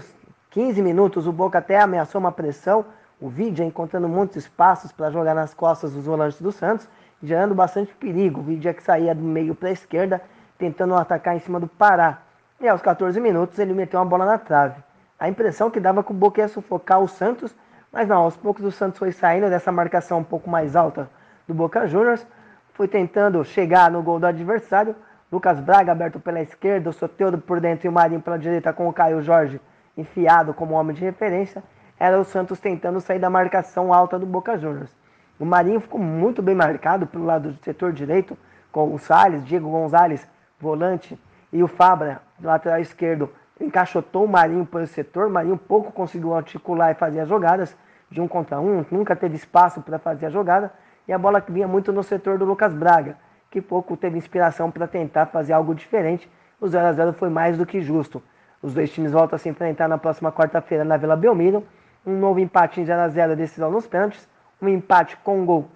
15 0.50 0.82
minutos, 0.82 1.28
o 1.28 1.32
Boca 1.32 1.58
até 1.58 1.78
ameaçou 1.78 2.18
uma 2.18 2.32
pressão, 2.32 2.84
o 3.20 3.28
Vidia 3.28 3.64
encontrando 3.64 4.08
muitos 4.08 4.38
espaços 4.38 4.90
para 4.90 5.08
jogar 5.12 5.36
nas 5.36 5.54
costas 5.54 5.92
dos 5.92 6.04
volantes 6.04 6.40
do 6.40 6.50
Santos, 6.50 6.88
gerando 7.26 7.54
bastante 7.54 7.94
perigo. 7.94 8.40
O 8.40 8.44
que 8.44 8.82
saía 8.82 9.14
do 9.14 9.22
meio 9.22 9.54
para 9.54 9.68
a 9.68 9.72
esquerda, 9.72 10.22
tentando 10.58 10.94
atacar 10.94 11.36
em 11.36 11.40
cima 11.40 11.60
do 11.60 11.66
Pará. 11.66 12.22
E 12.60 12.68
aos 12.68 12.80
14 12.80 13.20
minutos 13.20 13.58
ele 13.58 13.74
meteu 13.74 14.00
uma 14.00 14.06
bola 14.06 14.24
na 14.24 14.38
trave. 14.38 14.82
A 15.18 15.28
impressão 15.28 15.70
que 15.70 15.80
dava 15.80 16.02
que 16.04 16.12
o 16.12 16.14
Boca 16.14 16.40
ia 16.40 16.48
sufocar 16.48 17.00
o 17.00 17.08
Santos, 17.08 17.54
mas 17.92 18.08
não, 18.08 18.22
aos 18.22 18.36
poucos 18.36 18.64
o 18.64 18.70
Santos 18.70 18.98
foi 18.98 19.12
saindo 19.12 19.48
dessa 19.48 19.72
marcação 19.72 20.18
um 20.18 20.24
pouco 20.24 20.48
mais 20.48 20.76
alta 20.76 21.10
do 21.46 21.54
Boca 21.54 21.86
Juniors, 21.86 22.26
foi 22.72 22.86
tentando 22.86 23.42
chegar 23.44 23.90
no 23.90 24.02
gol 24.02 24.18
do 24.18 24.26
adversário. 24.26 24.94
Lucas 25.32 25.58
Braga 25.58 25.92
aberto 25.92 26.20
pela 26.20 26.40
esquerda, 26.40 26.90
o 26.90 26.92
Soteldo 26.92 27.38
por 27.38 27.60
dentro 27.60 27.86
e 27.86 27.88
o 27.88 27.92
Marinho 27.92 28.20
pela 28.20 28.38
direita 28.38 28.72
com 28.72 28.88
o 28.88 28.92
Caio 28.92 29.22
Jorge 29.22 29.60
enfiado 29.96 30.52
como 30.52 30.74
homem 30.74 30.94
de 30.94 31.02
referência. 31.02 31.62
Era 31.98 32.20
o 32.20 32.24
Santos 32.24 32.60
tentando 32.60 33.00
sair 33.00 33.18
da 33.18 33.30
marcação 33.30 33.92
alta 33.92 34.18
do 34.18 34.26
Boca 34.26 34.58
Juniors. 34.58 34.94
O 35.38 35.44
Marinho 35.44 35.80
ficou 35.80 36.00
muito 36.00 36.40
bem 36.42 36.54
marcado 36.54 37.06
pelo 37.06 37.24
lado 37.24 37.52
do 37.52 37.64
setor 37.64 37.92
direito, 37.92 38.36
com 38.72 38.94
o 38.94 38.98
Salles, 38.98 39.44
Diego 39.44 39.70
Gonzalez, 39.70 40.26
volante, 40.58 41.18
e 41.52 41.62
o 41.62 41.68
Fabra, 41.68 42.22
do 42.38 42.46
lateral 42.46 42.80
esquerdo, 42.80 43.30
encaixotou 43.60 44.24
o 44.24 44.28
Marinho 44.28 44.64
pelo 44.64 44.86
setor. 44.86 45.26
O 45.26 45.30
Marinho 45.30 45.56
pouco 45.56 45.92
conseguiu 45.92 46.34
articular 46.34 46.90
e 46.90 46.94
fazer 46.94 47.20
as 47.20 47.28
jogadas 47.28 47.76
de 48.10 48.20
um 48.20 48.28
contra 48.28 48.60
um, 48.60 48.84
nunca 48.90 49.16
teve 49.16 49.36
espaço 49.36 49.80
para 49.80 49.98
fazer 49.98 50.26
a 50.26 50.30
jogada. 50.30 50.72
E 51.06 51.12
a 51.12 51.18
bola 51.18 51.40
que 51.40 51.52
vinha 51.52 51.68
muito 51.68 51.92
no 51.92 52.02
setor 52.02 52.38
do 52.38 52.44
Lucas 52.44 52.72
Braga, 52.72 53.16
que 53.50 53.60
pouco 53.60 53.96
teve 53.96 54.18
inspiração 54.18 54.70
para 54.70 54.86
tentar 54.86 55.26
fazer 55.26 55.52
algo 55.52 55.74
diferente. 55.74 56.30
O 56.60 56.66
0 56.66 56.86
a 56.86 56.92
0 56.92 57.12
foi 57.12 57.28
mais 57.28 57.56
do 57.56 57.66
que 57.66 57.80
justo. 57.80 58.22
Os 58.62 58.74
dois 58.74 58.90
times 58.90 59.12
voltam 59.12 59.36
a 59.36 59.38
se 59.38 59.48
enfrentar 59.48 59.86
na 59.86 59.98
próxima 59.98 60.32
quarta-feira 60.32 60.84
na 60.84 60.96
Vila 60.96 61.14
Belmiro. 61.14 61.64
Um 62.04 62.18
novo 62.18 62.40
empate 62.40 62.80
em 62.80 62.84
0 62.84 63.02
a 63.02 63.08
0 63.08 63.36
decisão 63.36 63.70
nos 63.70 63.86
pênaltis. 63.86 64.26
Um 64.60 64.68
empate 64.68 65.16
com 65.18 65.44
gol 65.44 65.68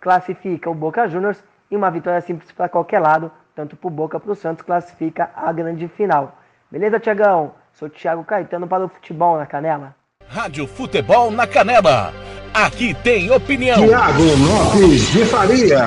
classifica 0.00 0.70
o 0.70 0.74
Boca 0.74 1.08
Juniors 1.08 1.42
e 1.70 1.76
uma 1.76 1.90
vitória 1.90 2.20
simples 2.20 2.52
para 2.52 2.68
qualquer 2.68 3.00
lado, 3.00 3.30
tanto 3.54 3.76
para 3.76 3.88
o 3.88 3.90
Boca 3.90 4.20
para 4.20 4.30
o 4.30 4.36
Santos, 4.36 4.64
classifica 4.64 5.30
a 5.34 5.52
grande 5.52 5.88
final. 5.88 6.38
Beleza, 6.70 7.00
Tiagão? 7.00 7.52
Sou 7.72 7.88
Thiago 7.88 8.24
Caetano 8.24 8.68
para 8.68 8.84
o 8.84 8.88
Futebol 8.88 9.36
na 9.36 9.46
Canela. 9.46 9.94
Rádio 10.28 10.66
Futebol 10.66 11.30
na 11.30 11.46
Canela. 11.46 12.12
Aqui 12.54 12.94
tem 12.94 13.30
opinião. 13.30 13.84
Tiago 13.84 14.22
Lopes 14.22 15.10
de 15.10 15.24
Faria. 15.24 15.86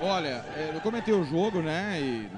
Olha, 0.00 0.44
comentei 0.82 1.14
o 1.14 1.24
jogo, 1.24 1.60
né? 1.60 1.98
E 2.00 2.28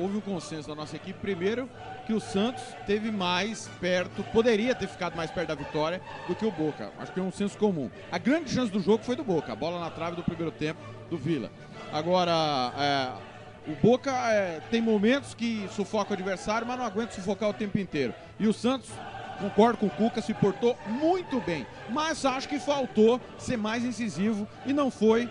houve 0.00 0.16
o 0.16 0.20
consenso 0.20 0.68
da 0.68 0.74
nossa 0.74 0.96
equipe. 0.96 1.18
Primeiro, 1.20 1.68
que 2.06 2.12
o 2.12 2.20
Santos 2.20 2.62
teve 2.86 3.10
mais 3.10 3.68
perto, 3.80 4.22
poderia 4.24 4.74
ter 4.74 4.88
ficado 4.88 5.16
mais 5.16 5.30
perto 5.30 5.48
da 5.48 5.54
vitória 5.54 6.00
do 6.26 6.34
que 6.34 6.44
o 6.44 6.50
Boca. 6.50 6.90
Acho 6.98 7.12
que 7.12 7.20
é 7.20 7.22
um 7.22 7.30
senso 7.30 7.56
comum. 7.56 7.90
A 8.10 8.18
grande 8.18 8.50
chance 8.50 8.72
do 8.72 8.80
jogo 8.80 9.04
foi 9.04 9.14
do 9.16 9.24
Boca, 9.24 9.52
a 9.52 9.56
bola 9.56 9.78
na 9.78 9.90
trave 9.90 10.16
do 10.16 10.22
primeiro 10.22 10.50
tempo 10.50 10.80
do 11.10 11.16
Vila. 11.16 11.50
Agora, 11.92 12.72
é, 12.78 13.70
o 13.70 13.74
Boca 13.76 14.10
é, 14.10 14.60
tem 14.70 14.80
momentos 14.80 15.34
que 15.34 15.68
sufoca 15.70 16.10
o 16.10 16.14
adversário, 16.14 16.66
mas 16.66 16.78
não 16.78 16.84
aguenta 16.84 17.12
sufocar 17.12 17.48
o 17.48 17.54
tempo 17.54 17.78
inteiro. 17.78 18.14
E 18.38 18.46
o 18.46 18.52
Santos, 18.52 18.90
concordo 19.38 19.78
com 19.78 19.86
o 19.86 19.90
Cuca, 19.90 20.20
se 20.20 20.34
portou 20.34 20.76
muito 20.86 21.40
bem. 21.40 21.66
Mas 21.88 22.24
acho 22.24 22.48
que 22.48 22.58
faltou 22.58 23.20
ser 23.38 23.56
mais 23.56 23.84
incisivo 23.84 24.46
e 24.66 24.72
não 24.72 24.90
foi 24.90 25.28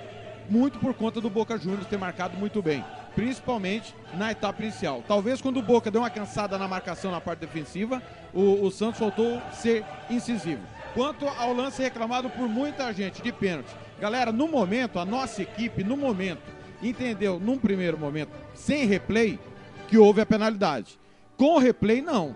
muito 0.50 0.80
por 0.80 0.94
conta 0.94 1.22
do 1.22 1.30
Boca 1.30 1.58
Juniors 1.58 1.88
ter 1.88 1.98
marcado 1.98 2.38
muito 2.38 2.62
bem, 2.62 2.84
principalmente 3.16 3.96
na 4.14 4.32
etapa 4.32 4.62
inicial. 4.62 5.04
Talvez 5.08 5.42
quando 5.42 5.58
o 5.58 5.62
Boca 5.62 5.90
deu 5.90 6.02
uma 6.02 6.10
cansada 6.10 6.58
na 6.58 6.68
marcação 6.68 7.12
na 7.12 7.22
parte 7.22 7.40
defensiva, 7.40 8.02
o, 8.34 8.66
o 8.66 8.72
Santos 8.72 9.00
faltou 9.00 9.42
ser 9.52 9.86
incisivo. 10.10 10.62
Quanto 10.94 11.28
ao 11.28 11.54
lance 11.54 11.82
reclamado 11.82 12.30
por 12.30 12.48
muita 12.48 12.94
gente 12.94 13.22
de 13.22 13.32
pênalti, 13.32 13.76
galera, 14.00 14.32
no 14.32 14.48
momento, 14.48 15.00
a 15.00 15.06
nossa 15.06 15.42
equipe, 15.42 15.84
no 15.84 15.98
momento, 15.98 16.42
entendeu, 16.82 17.40
num 17.40 17.58
primeiro 17.58 17.98
momento, 17.98 18.32
sem 18.54 18.86
replay, 18.86 19.40
que 19.88 19.98
houve 19.98 20.22
a 20.22 20.26
penalidade. 20.26 21.00
Com 21.36 21.58
replay, 21.58 22.02
não. 22.02 22.36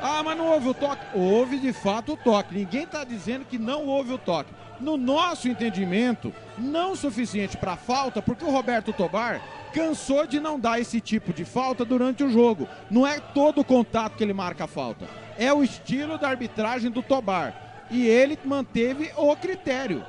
Ah, 0.00 0.22
mas 0.22 0.38
não 0.38 0.46
houve 0.46 0.68
o 0.68 0.74
toque. 0.74 1.02
Houve 1.14 1.58
de 1.58 1.72
fato 1.72 2.12
o 2.12 2.16
toque. 2.16 2.54
Ninguém 2.54 2.84
está 2.84 3.04
dizendo 3.04 3.44
que 3.44 3.58
não 3.58 3.86
houve 3.86 4.12
o 4.12 4.18
toque. 4.18 4.52
No 4.80 4.96
nosso 4.96 5.48
entendimento, 5.48 6.32
não 6.56 6.94
suficiente 6.94 7.56
para 7.56 7.76
falta, 7.76 8.22
porque 8.22 8.44
o 8.44 8.50
Roberto 8.50 8.92
Tobar 8.92 9.40
cansou 9.72 10.26
de 10.26 10.38
não 10.40 10.58
dar 10.58 10.80
esse 10.80 11.00
tipo 11.00 11.32
de 11.32 11.44
falta 11.44 11.84
durante 11.84 12.22
o 12.22 12.30
jogo. 12.30 12.68
Não 12.90 13.06
é 13.06 13.18
todo 13.18 13.60
o 13.60 13.64
contato 13.64 14.16
que 14.16 14.22
ele 14.22 14.32
marca 14.32 14.64
a 14.64 14.68
falta. 14.68 15.06
É 15.36 15.52
o 15.52 15.62
estilo 15.62 16.16
da 16.16 16.28
arbitragem 16.28 16.90
do 16.90 17.02
Tobar. 17.02 17.86
E 17.90 18.06
ele 18.06 18.38
manteve 18.44 19.10
o 19.16 19.34
critério. 19.36 20.04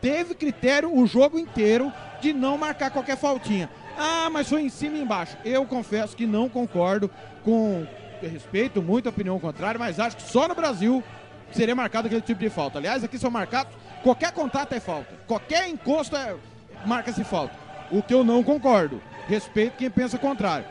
Teve 0.00 0.34
critério 0.34 0.94
o 0.94 1.06
jogo 1.06 1.38
inteiro 1.38 1.92
de 2.20 2.32
não 2.32 2.56
marcar 2.58 2.90
qualquer 2.90 3.16
faltinha. 3.16 3.68
Ah, 3.98 4.28
mas 4.30 4.48
foi 4.48 4.62
em 4.62 4.68
cima 4.68 4.96
e 4.96 5.02
embaixo. 5.02 5.36
Eu 5.44 5.64
confesso 5.64 6.16
que 6.16 6.26
não 6.26 6.48
concordo 6.48 7.10
com 7.42 7.86
respeito 8.22 8.82
muito 8.82 9.06
a 9.06 9.10
opinião 9.10 9.38
contrária, 9.38 9.78
mas 9.78 9.98
acho 9.98 10.16
que 10.16 10.22
só 10.22 10.46
no 10.46 10.54
Brasil 10.54 11.02
seria 11.52 11.74
marcado 11.74 12.06
aquele 12.06 12.22
tipo 12.22 12.40
de 12.40 12.50
falta. 12.50 12.78
Aliás, 12.78 13.04
aqui 13.04 13.18
são 13.18 13.30
marcados, 13.30 13.72
qualquer 14.06 14.30
contato 14.30 14.72
é 14.72 14.78
falta. 14.78 15.16
Qualquer 15.26 15.68
encosto 15.68 16.14
é, 16.16 16.36
marca-se 16.86 17.24
falta. 17.24 17.56
O 17.90 18.00
que 18.00 18.14
eu 18.14 18.22
não 18.22 18.40
concordo. 18.40 19.02
Respeito 19.26 19.76
quem 19.76 19.90
pensa 19.90 20.16
contrário. 20.16 20.64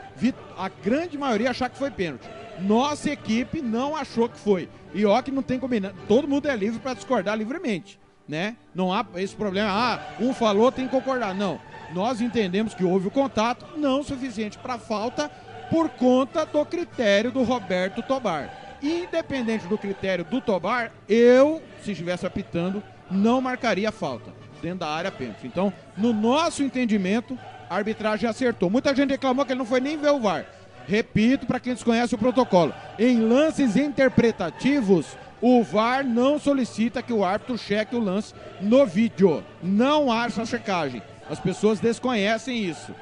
A 0.56 0.70
grande 0.70 1.18
maioria 1.18 1.50
achar 1.50 1.68
que 1.68 1.76
foi 1.76 1.90
pênalti. 1.90 2.26
Nossa 2.58 3.10
equipe 3.10 3.60
não 3.60 3.94
achou 3.94 4.26
que 4.26 4.38
foi. 4.38 4.70
E 4.94 5.04
ó 5.04 5.20
que 5.20 5.30
não 5.30 5.42
tem 5.42 5.58
combinado. 5.58 5.94
Todo 6.08 6.26
mundo 6.26 6.48
é 6.48 6.56
livre 6.56 6.80
para 6.80 6.94
discordar 6.94 7.36
livremente, 7.36 8.00
né? 8.26 8.56
Não 8.74 8.90
há 8.90 9.04
esse 9.16 9.36
problema. 9.36 9.68
Ah, 9.70 10.00
um 10.18 10.32
falou, 10.32 10.72
tem 10.72 10.86
que 10.86 10.92
concordar. 10.92 11.34
Não. 11.34 11.60
Nós 11.92 12.22
entendemos 12.22 12.72
que 12.72 12.84
houve 12.84 13.08
o 13.08 13.10
contato 13.10 13.66
não 13.76 14.02
suficiente 14.02 14.56
para 14.56 14.78
falta 14.78 15.30
por 15.70 15.90
conta 15.90 16.46
do 16.46 16.64
critério 16.64 17.30
do 17.30 17.42
Roberto 17.42 18.00
Tobar. 18.00 18.78
Independente 18.82 19.66
do 19.66 19.76
critério 19.76 20.24
do 20.24 20.40
Tobar, 20.40 20.90
eu, 21.06 21.62
se 21.82 21.92
estivesse 21.92 22.26
apitando, 22.26 22.82
não 23.10 23.40
marcaria 23.40 23.92
falta 23.92 24.32
dentro 24.62 24.80
da 24.80 24.88
área 24.88 25.10
pênalti. 25.10 25.46
Então, 25.46 25.72
no 25.96 26.12
nosso 26.12 26.62
entendimento, 26.62 27.38
a 27.68 27.76
arbitragem 27.76 28.28
acertou. 28.28 28.70
Muita 28.70 28.94
gente 28.94 29.10
reclamou 29.10 29.44
que 29.44 29.52
ele 29.52 29.58
não 29.58 29.66
foi 29.66 29.80
nem 29.80 29.96
ver 29.96 30.10
o 30.10 30.20
VAR. 30.20 30.46
Repito 30.86 31.46
para 31.46 31.60
quem 31.60 31.74
desconhece 31.74 32.14
o 32.14 32.18
protocolo. 32.18 32.72
Em 32.98 33.20
lances 33.20 33.76
interpretativos, 33.76 35.16
o 35.40 35.62
VAR 35.62 36.04
não 36.04 36.38
solicita 36.38 37.02
que 37.02 37.12
o 37.12 37.24
árbitro 37.24 37.58
cheque 37.58 37.96
o 37.96 38.00
lance 38.00 38.32
no 38.60 38.86
vídeo. 38.86 39.44
Não 39.62 40.10
há 40.10 40.26
essa 40.26 40.46
checagem. 40.46 41.02
As 41.28 41.40
pessoas 41.40 41.80
desconhecem 41.80 42.64
isso. 42.64 42.94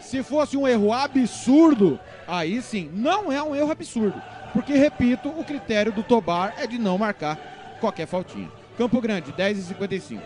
Se 0.00 0.22
fosse 0.22 0.56
um 0.56 0.66
erro 0.66 0.92
absurdo, 0.92 1.98
aí 2.26 2.60
sim, 2.60 2.90
não 2.92 3.32
é 3.32 3.42
um 3.42 3.54
erro 3.54 3.70
absurdo. 3.70 4.20
Porque, 4.52 4.74
repito, 4.74 5.28
o 5.28 5.44
critério 5.44 5.92
do 5.92 6.02
Tobar 6.02 6.54
é 6.58 6.66
de 6.66 6.78
não 6.78 6.98
marcar 6.98 7.38
qualquer 7.80 8.06
faltinha. 8.06 8.57
Campo 8.78 9.00
Grande, 9.00 9.32
10 9.32 9.58
e 9.58 9.62
55 9.62 10.22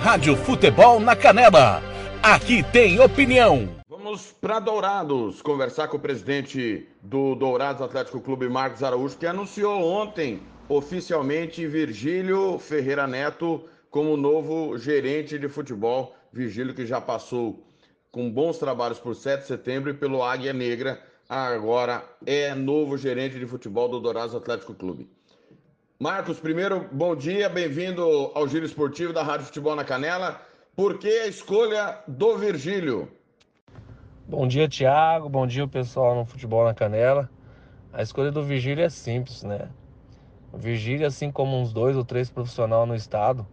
Rádio 0.00 0.34
Futebol 0.34 0.98
na 0.98 1.14
Canela. 1.14 1.82
Aqui 2.22 2.62
tem 2.72 2.98
opinião. 2.98 3.68
Vamos 3.86 4.32
para 4.40 4.60
Dourados 4.60 5.42
conversar 5.42 5.88
com 5.88 5.98
o 5.98 6.00
presidente 6.00 6.88
do 7.02 7.34
Dourados 7.34 7.82
Atlético 7.82 8.18
Clube, 8.18 8.48
Marcos 8.48 8.82
Araújo, 8.82 9.18
que 9.18 9.26
anunciou 9.26 9.84
ontem 9.84 10.40
oficialmente 10.70 11.66
Virgílio 11.66 12.58
Ferreira 12.58 13.06
Neto 13.06 13.62
como 13.90 14.16
novo 14.16 14.78
gerente 14.78 15.38
de 15.38 15.50
futebol. 15.50 16.16
Virgílio 16.32 16.72
que 16.72 16.86
já 16.86 16.98
passou 16.98 17.62
com 18.10 18.30
bons 18.30 18.56
trabalhos 18.56 18.98
por 18.98 19.14
7 19.14 19.42
de 19.42 19.48
setembro 19.48 19.90
e 19.90 19.94
pelo 19.94 20.22
Águia 20.22 20.54
Negra, 20.54 20.98
agora 21.28 22.02
é 22.24 22.54
novo 22.54 22.96
gerente 22.96 23.38
de 23.38 23.44
futebol 23.44 23.86
do 23.86 24.00
Dourados 24.00 24.34
Atlético 24.34 24.72
Clube. 24.72 25.17
Marcos, 26.00 26.38
primeiro, 26.38 26.88
bom 26.92 27.16
dia, 27.16 27.48
bem-vindo 27.48 28.00
ao 28.32 28.46
Giro 28.46 28.64
Esportivo 28.64 29.12
da 29.12 29.20
Rádio 29.20 29.46
Futebol 29.46 29.74
na 29.74 29.82
Canela. 29.82 30.40
Por 30.76 30.96
que 30.96 31.08
a 31.08 31.26
escolha 31.26 31.98
do 32.06 32.38
Virgílio? 32.38 33.10
Bom 34.28 34.46
dia, 34.46 34.68
Thiago. 34.68 35.28
Bom 35.28 35.44
dia, 35.44 35.66
pessoal 35.66 36.14
no 36.14 36.24
Futebol 36.24 36.62
na 36.64 36.72
Canela. 36.72 37.28
A 37.92 38.00
escolha 38.00 38.30
do 38.30 38.44
Virgílio 38.44 38.84
é 38.84 38.88
simples, 38.88 39.42
né? 39.42 39.70
O 40.52 40.56
Virgílio, 40.56 41.04
assim 41.04 41.32
como 41.32 41.60
uns 41.60 41.72
dois 41.72 41.96
ou 41.96 42.04
três 42.04 42.30
profissionais 42.30 42.86
no 42.86 42.94
estado, 42.94 43.44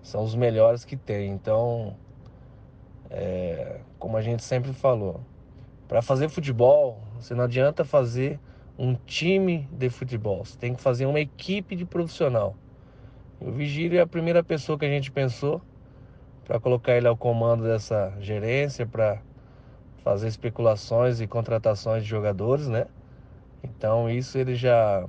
são 0.00 0.22
os 0.22 0.36
melhores 0.36 0.84
que 0.84 0.96
tem. 0.96 1.32
Então, 1.32 1.96
é, 3.10 3.80
como 3.98 4.16
a 4.16 4.22
gente 4.22 4.44
sempre 4.44 4.72
falou, 4.72 5.22
para 5.88 6.00
fazer 6.00 6.28
futebol, 6.28 7.00
você 7.18 7.34
não 7.34 7.42
adianta 7.42 7.84
fazer 7.84 8.38
um 8.78 8.94
time 8.94 9.68
de 9.72 9.88
futebol. 9.88 10.44
Você 10.44 10.58
tem 10.58 10.74
que 10.74 10.82
fazer 10.82 11.06
uma 11.06 11.20
equipe 11.20 11.76
de 11.76 11.84
profissional. 11.84 12.56
o 13.40 13.50
Vigílio 13.50 13.98
é 13.98 14.02
a 14.02 14.06
primeira 14.06 14.42
pessoa 14.42 14.78
que 14.78 14.84
a 14.84 14.88
gente 14.88 15.10
pensou 15.10 15.60
para 16.44 16.60
colocar 16.60 16.96
ele 16.96 17.06
ao 17.06 17.16
comando 17.16 17.64
dessa 17.64 18.12
gerência, 18.20 18.86
para 18.86 19.20
fazer 20.02 20.28
especulações 20.28 21.20
e 21.20 21.26
contratações 21.26 22.02
de 22.02 22.08
jogadores, 22.08 22.68
né? 22.68 22.86
Então 23.62 24.10
isso 24.10 24.36
ele 24.36 24.54
já 24.54 25.06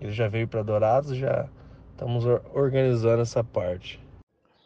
ele 0.00 0.12
já 0.12 0.28
veio 0.28 0.46
para 0.46 0.62
Dourados, 0.62 1.16
já 1.16 1.48
estamos 1.90 2.24
organizando 2.54 3.22
essa 3.22 3.42
parte. 3.42 4.00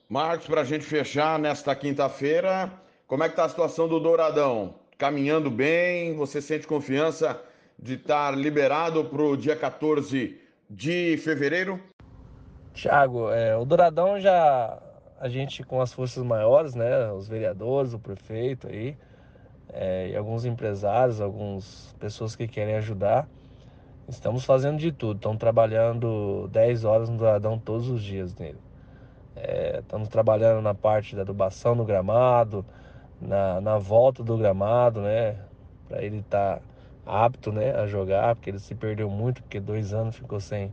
Marcos, 0.09 0.47
para 0.47 0.61
a 0.61 0.64
gente 0.64 0.85
fechar 0.85 1.38
nesta 1.38 1.75
quinta-feira, 1.75 2.70
como 3.07 3.25
é 3.25 3.27
que 3.27 3.33
está 3.33 3.44
a 3.44 3.49
situação 3.49 3.88
do 3.88 3.99
Douradão? 3.99 4.75
Caminhando 4.99 5.51
bem? 5.51 6.14
Você 6.14 6.40
sente 6.40 6.66
confiança 6.66 7.40
de 7.78 7.94
estar 7.94 8.37
liberado 8.37 9.04
para 9.04 9.22
o 9.22 9.37
dia 9.37 9.56
14 9.56 10.40
de 10.68 11.16
fevereiro? 11.18 11.80
Tiago, 12.72 13.30
é, 13.30 13.56
o 13.56 13.64
Douradão 13.64 14.18
já 14.18 14.80
a 15.20 15.28
gente 15.28 15.62
com 15.62 15.80
as 15.80 15.92
forças 15.92 16.22
maiores, 16.22 16.74
né, 16.74 17.10
os 17.12 17.28
vereadores, 17.28 17.94
o 17.94 17.98
prefeito 17.98 18.66
aí, 18.68 18.96
é, 19.72 20.10
e 20.10 20.16
alguns 20.16 20.44
empresários, 20.44 21.20
algumas 21.20 21.94
pessoas 21.98 22.37
que 22.37 22.46
querem 22.46 22.74
ajudar, 22.76 23.28
estamos 24.08 24.44
fazendo 24.44 24.78
de 24.78 24.92
tudo. 24.92 25.16
Estamos 25.16 25.38
trabalhando 25.38 26.48
10 26.48 26.84
horas 26.84 27.08
no 27.08 27.16
Douradão 27.16 27.58
todos 27.58 27.88
os 27.88 28.02
dias 28.02 28.34
nele. 28.37 28.58
É, 29.37 29.78
estamos 29.80 30.08
trabalhando 30.08 30.60
na 30.60 30.74
parte 30.74 31.16
da 31.16 31.22
adubação 31.22 31.76
do 31.76 31.84
gramado, 31.84 32.64
na, 33.20 33.60
na 33.60 33.78
volta 33.78 34.22
do 34.22 34.37
gramado, 34.37 35.00
né, 35.00 35.38
para 35.88 36.02
ele 36.02 36.18
estar 36.18 36.56
tá 36.56 36.62
apto 37.07 37.53
né, 37.53 37.73
a 37.75 37.87
jogar, 37.87 38.35
porque 38.35 38.51
ele 38.51 38.59
se 38.59 38.75
perdeu 38.75 39.11
muito, 39.11 39.43
porque 39.43 39.61
dois 39.61 39.93
anos 39.93 40.17
ficou 40.17 40.40
sem, 40.40 40.73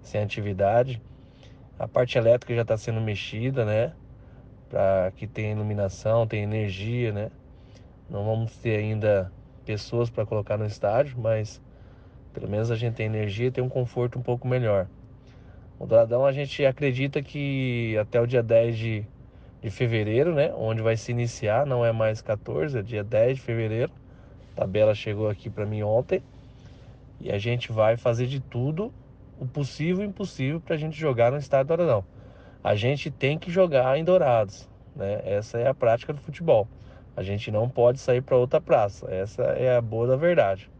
sem 0.00 0.22
atividade. 0.22 1.02
A 1.78 1.88
parte 1.88 2.16
elétrica 2.16 2.54
já 2.54 2.62
está 2.62 2.76
sendo 2.76 3.00
mexida, 3.00 3.64
né? 3.64 3.92
Para 4.68 5.12
que 5.16 5.26
tenha 5.26 5.52
iluminação, 5.52 6.26
tenha 6.26 6.44
energia, 6.44 7.12
né? 7.12 7.30
Não 8.08 8.24
vamos 8.24 8.56
ter 8.56 8.76
ainda 8.76 9.32
pessoas 9.64 10.08
para 10.10 10.24
colocar 10.24 10.56
no 10.56 10.66
estádio, 10.66 11.18
mas 11.18 11.60
pelo 12.32 12.48
menos 12.48 12.70
a 12.70 12.76
gente 12.76 12.94
tem 12.94 13.06
energia 13.06 13.48
e 13.48 13.50
tem 13.50 13.62
um 13.62 13.68
conforto 13.68 14.18
um 14.18 14.22
pouco 14.22 14.46
melhor. 14.46 14.86
O 15.78 15.86
Douradão 15.86 16.24
a 16.24 16.32
gente 16.32 16.64
acredita 16.64 17.22
que 17.22 17.96
até 17.98 18.20
o 18.20 18.26
dia 18.26 18.42
10 18.42 18.78
de, 18.78 19.06
de 19.60 19.70
fevereiro, 19.70 20.34
né? 20.34 20.52
Onde 20.54 20.80
vai 20.80 20.96
se 20.96 21.10
iniciar, 21.10 21.66
não 21.66 21.84
é 21.84 21.90
mais 21.90 22.22
14, 22.22 22.78
é 22.78 22.82
dia 22.82 23.02
10 23.02 23.36
de 23.36 23.42
fevereiro 23.42 23.92
tabela 24.54 24.94
chegou 24.94 25.28
aqui 25.28 25.50
para 25.50 25.66
mim 25.66 25.82
ontem. 25.82 26.22
E 27.20 27.30
a 27.30 27.38
gente 27.38 27.70
vai 27.70 27.96
fazer 27.96 28.26
de 28.26 28.40
tudo 28.40 28.92
o 29.38 29.46
possível 29.46 30.04
e 30.04 30.08
impossível 30.08 30.60
para 30.60 30.74
a 30.74 30.78
gente 30.78 30.98
jogar 30.98 31.30
no 31.32 31.38
estádio 31.38 31.68
Douradão. 31.68 32.04
A 32.62 32.74
gente 32.74 33.10
tem 33.10 33.38
que 33.38 33.50
jogar 33.50 33.98
em 33.98 34.04
Dourados, 34.04 34.68
né? 34.94 35.20
Essa 35.24 35.58
é 35.58 35.68
a 35.68 35.74
prática 35.74 36.12
do 36.12 36.20
futebol. 36.20 36.68
A 37.16 37.22
gente 37.22 37.50
não 37.50 37.68
pode 37.68 37.98
sair 37.98 38.22
para 38.22 38.36
outra 38.36 38.60
praça. 38.60 39.06
Essa 39.12 39.42
é 39.42 39.76
a 39.76 39.80
boa 39.80 40.06
da 40.06 40.16
verdade. 40.16 40.70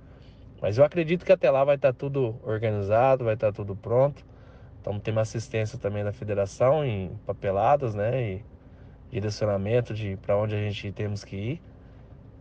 Mas 0.61 0.79
eu 0.79 0.85
acredito 0.85 1.25
que 1.25 1.33
até 1.33 1.51
lá 1.51 1.65
vai 1.65 1.75
estar 1.75 1.93
tá 1.93 1.99
tudo 1.99 2.37
organizado, 2.45 3.25
vai 3.25 3.35
estar 3.35 3.49
tá 3.49 3.53
tudo 3.53 3.75
pronto. 3.75 4.25
Então 4.81 4.99
tem 4.99 5.13
uma 5.13 5.23
assistência 5.23 5.79
também 5.79 6.05
da 6.05 6.13
federação 6.13 6.85
em 6.85 7.11
papeladas, 7.27 7.95
né? 7.95 8.23
E 8.23 8.45
direcionamento 9.11 9.93
de 9.93 10.17
para 10.17 10.37
onde 10.37 10.55
a 10.55 10.59
gente 10.59 10.91
temos 10.93 11.25
que 11.25 11.37
ir. 11.37 11.63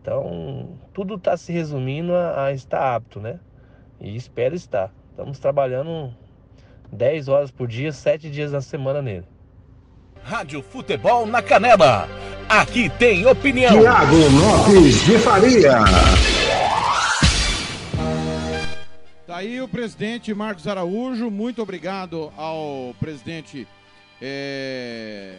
Então, 0.02 0.80
tudo 0.92 1.14
está 1.14 1.36
se 1.36 1.52
resumindo 1.52 2.12
a, 2.12 2.46
a, 2.46 2.52
estar 2.52 2.96
apto, 2.96 3.20
né? 3.20 3.38
E 4.00 4.16
espero 4.16 4.56
estar. 4.56 4.92
Estamos 5.10 5.38
trabalhando 5.38 6.12
10 6.90 7.28
horas 7.28 7.52
por 7.52 7.68
dia, 7.68 7.92
7 7.92 8.28
dias 8.28 8.50
na 8.50 8.60
semana 8.60 9.00
nele. 9.00 9.24
Rádio 10.24 10.60
Futebol 10.60 11.24
na 11.24 11.40
Canela. 11.40 12.08
Aqui 12.48 12.90
tem 12.90 13.24
opinião. 13.26 13.80
Tiago 13.80 14.16
Lopes 14.16 15.04
de 15.04 15.18
Faria. 15.18 15.78
Tá 19.24 19.36
aí 19.36 19.62
o 19.62 19.68
presidente 19.68 20.34
Marcos 20.34 20.66
Araújo. 20.66 21.30
Muito 21.30 21.62
obrigado 21.62 22.32
ao 22.36 22.92
presidente 22.98 23.68
é, 24.20 25.38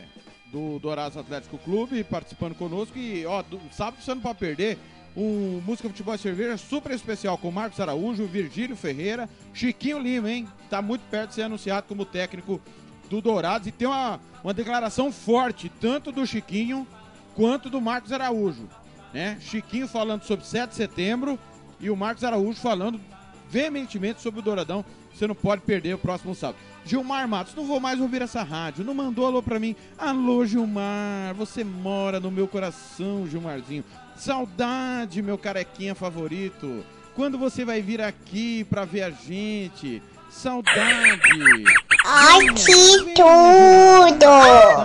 do 0.54 0.78
Dourados 0.78 1.18
Atlético 1.18 1.58
Clube 1.58 2.04
participando 2.04 2.54
conosco. 2.54 2.96
E, 2.98 3.26
ó, 3.26 3.42
do, 3.42 3.60
sábado 3.72 4.02
você 4.02 4.14
não 4.14 4.22
pode 4.22 4.38
perder 4.38 4.78
um 5.18 5.60
Música 5.66 5.90
Futebol 5.90 6.14
e 6.14 6.20
Cerveja 6.20 6.58
super 6.58 6.92
especial 6.92 7.38
com 7.40 7.52
Marcos 7.52 7.80
Araújo, 7.80 8.28
Virgílio 8.28 8.76
Ferreira, 8.76 9.28
Chiquinho 9.52 9.98
Lima, 9.98 10.30
hein? 10.30 10.48
Tá 10.70 10.80
muito 10.82 11.02
perto 11.10 11.30
de 11.30 11.36
ser 11.36 11.42
anunciado 11.44 11.88
como 11.88 12.06
técnico 12.06 12.62
do 13.10 13.20
Dourados. 13.20 13.68
E 13.68 13.72
tem 13.72 13.88
uma, 13.88 14.20
uma 14.44 14.54
declaração 14.54 15.12
forte, 15.12 15.70
tanto 15.82 16.12
do 16.12 16.26
Chiquinho 16.26 16.88
quanto 17.36 17.68
do 17.68 17.82
Marcos 17.82 18.12
Araújo. 18.12 18.70
Né? 19.12 19.40
Chiquinho 19.42 19.88
falando 19.88 20.24
sobre 20.24 20.46
7 20.46 20.70
de 20.70 20.76
setembro 20.76 21.38
e 21.80 21.90
o 21.90 21.98
Marcos 21.98 22.24
Araújo 22.24 22.60
falando 22.60 23.02
veementemente 23.50 24.22
sobre 24.22 24.40
o 24.40 24.44
Douradão. 24.44 24.86
Você 25.14 25.28
não 25.28 25.36
pode 25.36 25.62
perder 25.62 25.94
o 25.94 25.98
próximo 25.98 26.34
sábado. 26.34 26.58
Gilmar 26.86 27.28
Matos, 27.28 27.56
não 27.56 27.66
vou 27.66 27.80
mais 27.80 28.00
ouvir 28.00 28.22
essa 28.22 28.44
rádio. 28.44 28.84
Não 28.84 28.94
mandou 28.94 29.26
alô 29.26 29.42
pra 29.42 29.60
mim. 29.60 29.76
Alô, 29.98 30.46
Gilmar, 30.46 31.34
você 31.36 31.64
mora 31.64 32.20
no 32.20 32.32
meu 32.32 32.48
coração, 32.48 33.28
Gilmarzinho. 33.28 33.84
Saudade, 34.16 35.22
meu 35.22 35.38
carequinha 35.38 35.96
favorito. 35.96 36.84
Quando 37.16 37.38
você 37.38 37.64
vai 37.64 37.82
vir 37.82 38.02
aqui 38.02 38.64
pra 38.66 38.86
ver 38.86 39.04
a 39.04 39.12
gente? 39.12 40.02
Saudade! 40.30 41.64
Ai, 42.06 42.40
que 42.56 43.14
tudo! 43.14 44.26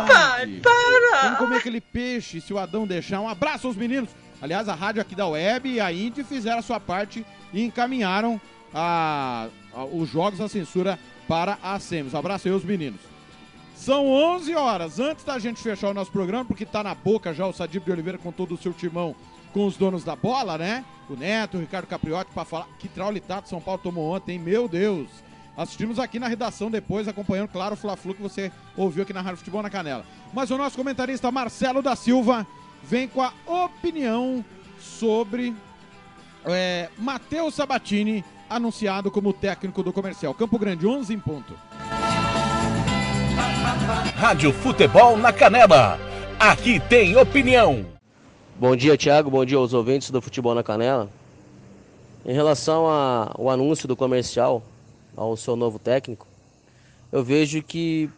Pai, 0.07 0.61
para! 0.63 1.23
Vamos 1.23 1.39
comer 1.39 1.57
aquele 1.57 1.81
peixe, 1.81 2.41
se 2.41 2.53
o 2.53 2.59
Adão 2.59 2.87
deixar. 2.87 3.21
Um 3.21 3.29
abraço 3.29 3.67
aos 3.67 3.77
meninos. 3.77 4.11
Aliás, 4.43 4.69
a 4.69 4.75
rádio 4.75 5.01
aqui 5.01 5.15
da 5.15 5.27
Web 5.27 5.69
e 5.69 5.81
a 5.81 5.91
Indy 5.91 6.23
fizeram 6.23 6.59
a 6.59 6.63
sua 6.63 6.79
parte 6.79 7.25
e 7.53 7.63
encaminharam 7.65 8.39
a, 8.75 9.49
os 9.93 10.09
jogos, 10.09 10.41
a 10.41 10.49
censura 10.49 10.99
para 11.27 11.59
a 11.63 11.79
SEMES. 11.79 12.15
Abraço 12.15 12.49
aí 12.49 12.55
aos 12.55 12.65
meninos. 12.65 13.01
São 13.75 14.07
11 14.07 14.55
horas. 14.55 14.99
Antes 14.99 15.25
da 15.25 15.39
gente 15.39 15.63
fechar 15.63 15.91
o 15.91 15.95
nosso 15.95 16.11
programa, 16.11 16.45
porque 16.45 16.67
tá 16.67 16.83
na 16.83 16.95
boca 16.95 17.33
já 17.33 17.47
o 17.47 17.53
Sadib 17.53 17.85
de 17.85 17.93
Oliveira 17.93 18.19
com 18.19 18.33
todo 18.33 18.55
o 18.55 18.59
seu 18.59 18.73
timão 18.73 19.15
com 19.53 19.67
os 19.67 19.77
donos 19.77 20.05
da 20.05 20.15
bola, 20.15 20.59
né? 20.59 20.85
O 21.09 21.17
Neto, 21.17 21.57
o 21.57 21.61
Ricardo 21.61 21.87
Capriotti, 21.87 22.31
para 22.33 22.45
falar 22.45 22.69
que 22.79 22.89
traulitato 22.89 23.49
São 23.49 23.61
Paulo 23.61 23.81
tomou 23.83 24.15
ontem, 24.15 24.39
meu 24.39 24.69
Deus. 24.69 25.09
Assistimos 25.57 25.99
aqui 25.99 26.19
na 26.19 26.29
redação 26.29 26.71
depois, 26.71 27.09
acompanhando, 27.09 27.49
claro, 27.49 27.75
o 27.75 27.77
Fla-Flu 27.77 28.15
que 28.15 28.23
você 28.23 28.53
ouviu 28.77 29.03
aqui 29.03 29.13
na 29.13 29.21
Rádio 29.21 29.39
Futebol 29.39 29.63
na 29.63 29.71
Canela. 29.71 30.05
Mas 30.33 30.51
o 30.51 30.59
nosso 30.59 30.77
comentarista 30.77 31.33
Marcelo 31.33 31.83
da 31.83 31.97
Silva 31.97 32.47
vem 32.85 33.09
com 33.09 33.23
a 33.23 33.33
opinião 33.47 34.45
sobre 34.79 35.55
é, 36.45 36.89
Matheus 36.97 37.55
Sabatini, 37.55 38.25
anunciado 38.49 39.11
como 39.11 39.33
técnico 39.33 39.83
do 39.83 39.93
comercial. 39.93 40.35
Campo 40.35 40.59
Grande, 40.59 40.87
11 40.87 41.13
em 41.13 41.19
ponto. 41.19 41.55
Rádio 44.17 44.53
Futebol 44.53 45.17
na 45.17 45.33
Canela. 45.33 45.99
Aqui 46.39 46.81
tem 46.81 47.17
opinião. 47.17 47.85
Bom 48.59 48.75
dia, 48.75 48.97
Thiago. 48.97 49.31
Bom 49.31 49.45
dia 49.45 49.59
aos 49.59 49.73
ouvintes 49.73 50.11
do 50.11 50.21
Futebol 50.21 50.55
na 50.55 50.63
Canela. 50.63 51.09
Em 52.25 52.33
relação 52.33 52.87
ao 52.87 53.49
anúncio 53.49 53.87
do 53.87 53.97
comercial 53.97 54.63
ao 55.17 55.37
seu 55.37 55.57
novo 55.57 55.79
técnico, 55.79 56.27
eu 57.11 57.25
vejo 57.25 57.63
que 57.63 58.11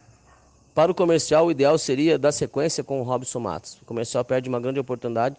para 0.73 0.91
o 0.91 0.95
comercial 0.95 1.47
o 1.47 1.51
ideal 1.51 1.77
seria 1.77 2.17
dar 2.17 2.31
sequência 2.31 2.83
com 2.83 2.99
o 2.99 3.03
Robson 3.03 3.39
Matos. 3.39 3.77
O 3.81 3.85
comercial 3.85 4.23
perde 4.23 4.49
uma 4.49 4.59
grande 4.59 4.79
oportunidade 4.79 5.35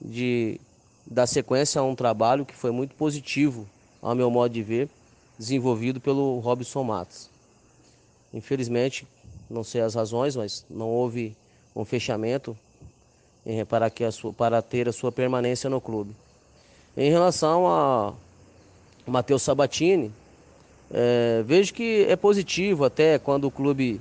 de 0.00 0.60
dar 1.06 1.26
sequência 1.26 1.80
a 1.80 1.84
um 1.84 1.94
trabalho 1.94 2.44
que 2.44 2.54
foi 2.54 2.70
muito 2.70 2.94
positivo, 2.94 3.68
ao 4.00 4.14
meu 4.14 4.30
modo 4.30 4.52
de 4.52 4.62
ver, 4.62 4.88
desenvolvido 5.38 6.00
pelo 6.00 6.38
Robson 6.40 6.84
Matos. 6.84 7.30
Infelizmente, 8.32 9.06
não 9.48 9.64
sei 9.64 9.80
as 9.80 9.94
razões, 9.94 10.36
mas 10.36 10.64
não 10.68 10.88
houve 10.88 11.36
um 11.74 11.84
fechamento 11.84 12.56
para, 13.68 13.88
que 13.88 14.10
sua, 14.10 14.32
para 14.32 14.60
ter 14.60 14.88
a 14.88 14.92
sua 14.92 15.10
permanência 15.10 15.70
no 15.70 15.80
clube. 15.80 16.14
Em 16.96 17.10
relação 17.10 17.66
a 17.66 18.12
Matheus 19.06 19.42
Sabatini, 19.42 20.12
é, 20.90 21.42
vejo 21.46 21.72
que 21.72 22.04
é 22.08 22.16
positivo 22.16 22.84
até 22.84 23.18
quando 23.18 23.44
o 23.44 23.50
clube 23.50 24.00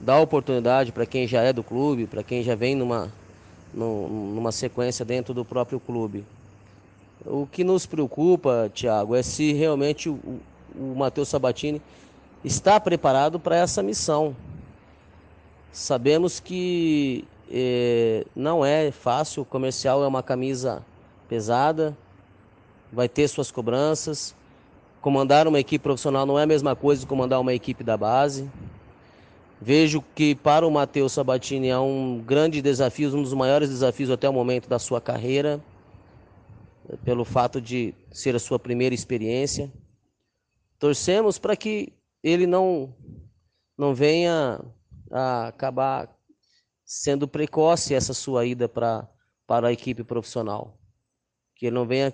dá 0.00 0.18
oportunidade 0.18 0.92
para 0.92 1.06
quem 1.06 1.26
já 1.26 1.42
é 1.42 1.52
do 1.52 1.62
clube, 1.62 2.06
para 2.06 2.22
quem 2.22 2.42
já 2.42 2.54
vem 2.54 2.74
numa, 2.74 3.12
numa 3.72 4.52
sequência 4.52 5.04
dentro 5.04 5.32
do 5.32 5.44
próprio 5.44 5.80
clube. 5.80 6.24
O 7.26 7.44
que 7.44 7.64
nos 7.64 7.86
preocupa, 7.86 8.70
Thiago, 8.72 9.14
é 9.16 9.22
se 9.22 9.52
realmente 9.52 10.08
o, 10.08 10.40
o 10.74 10.94
Matheus 10.94 11.28
Sabatini 11.28 11.82
está 12.44 12.78
preparado 12.78 13.40
para 13.40 13.56
essa 13.56 13.82
missão. 13.82 14.36
Sabemos 15.72 16.38
que 16.38 17.24
é, 17.50 18.24
não 18.34 18.64
é 18.64 18.92
fácil, 18.92 19.42
o 19.42 19.44
comercial 19.44 20.04
é 20.04 20.06
uma 20.06 20.22
camisa 20.22 20.84
pesada, 21.28 21.96
vai 22.92 23.08
ter 23.08 23.26
suas 23.26 23.50
cobranças. 23.50 24.34
Comandar 25.00 25.48
uma 25.48 25.58
equipe 25.58 25.82
profissional 25.82 26.26
não 26.26 26.38
é 26.38 26.44
a 26.44 26.46
mesma 26.46 26.76
coisa 26.76 27.02
que 27.02 27.08
comandar 27.08 27.40
uma 27.40 27.52
equipe 27.52 27.82
da 27.82 27.96
base. 27.96 28.48
Vejo 29.60 30.04
que 30.14 30.34
para 30.34 30.66
o 30.66 30.70
Matheus 30.70 31.12
Sabatini 31.12 31.68
é 31.68 31.78
um 31.78 32.22
grande 32.24 32.62
desafio, 32.62 33.16
um 33.16 33.22
dos 33.22 33.34
maiores 33.34 33.68
desafios 33.68 34.10
até 34.10 34.28
o 34.28 34.32
momento 34.32 34.68
da 34.68 34.78
sua 34.78 35.00
carreira, 35.00 35.60
pelo 37.04 37.24
fato 37.24 37.60
de 37.60 37.94
ser 38.12 38.34
a 38.34 38.38
sua 38.38 38.58
primeira 38.58 38.94
experiência. 38.94 39.72
Torcemos 40.78 41.38
para 41.38 41.56
que 41.56 41.92
ele 42.22 42.46
não, 42.46 42.94
não 43.76 43.94
venha 43.94 44.60
a 45.10 45.48
acabar 45.48 46.14
sendo 46.84 47.26
precoce 47.26 47.94
essa 47.94 48.14
sua 48.14 48.46
ida 48.46 48.68
pra, 48.68 49.08
para 49.46 49.68
a 49.68 49.72
equipe 49.72 50.04
profissional. 50.04 50.78
Que 51.54 51.66
ele 51.66 51.74
não 51.74 51.86
venha 51.86 52.12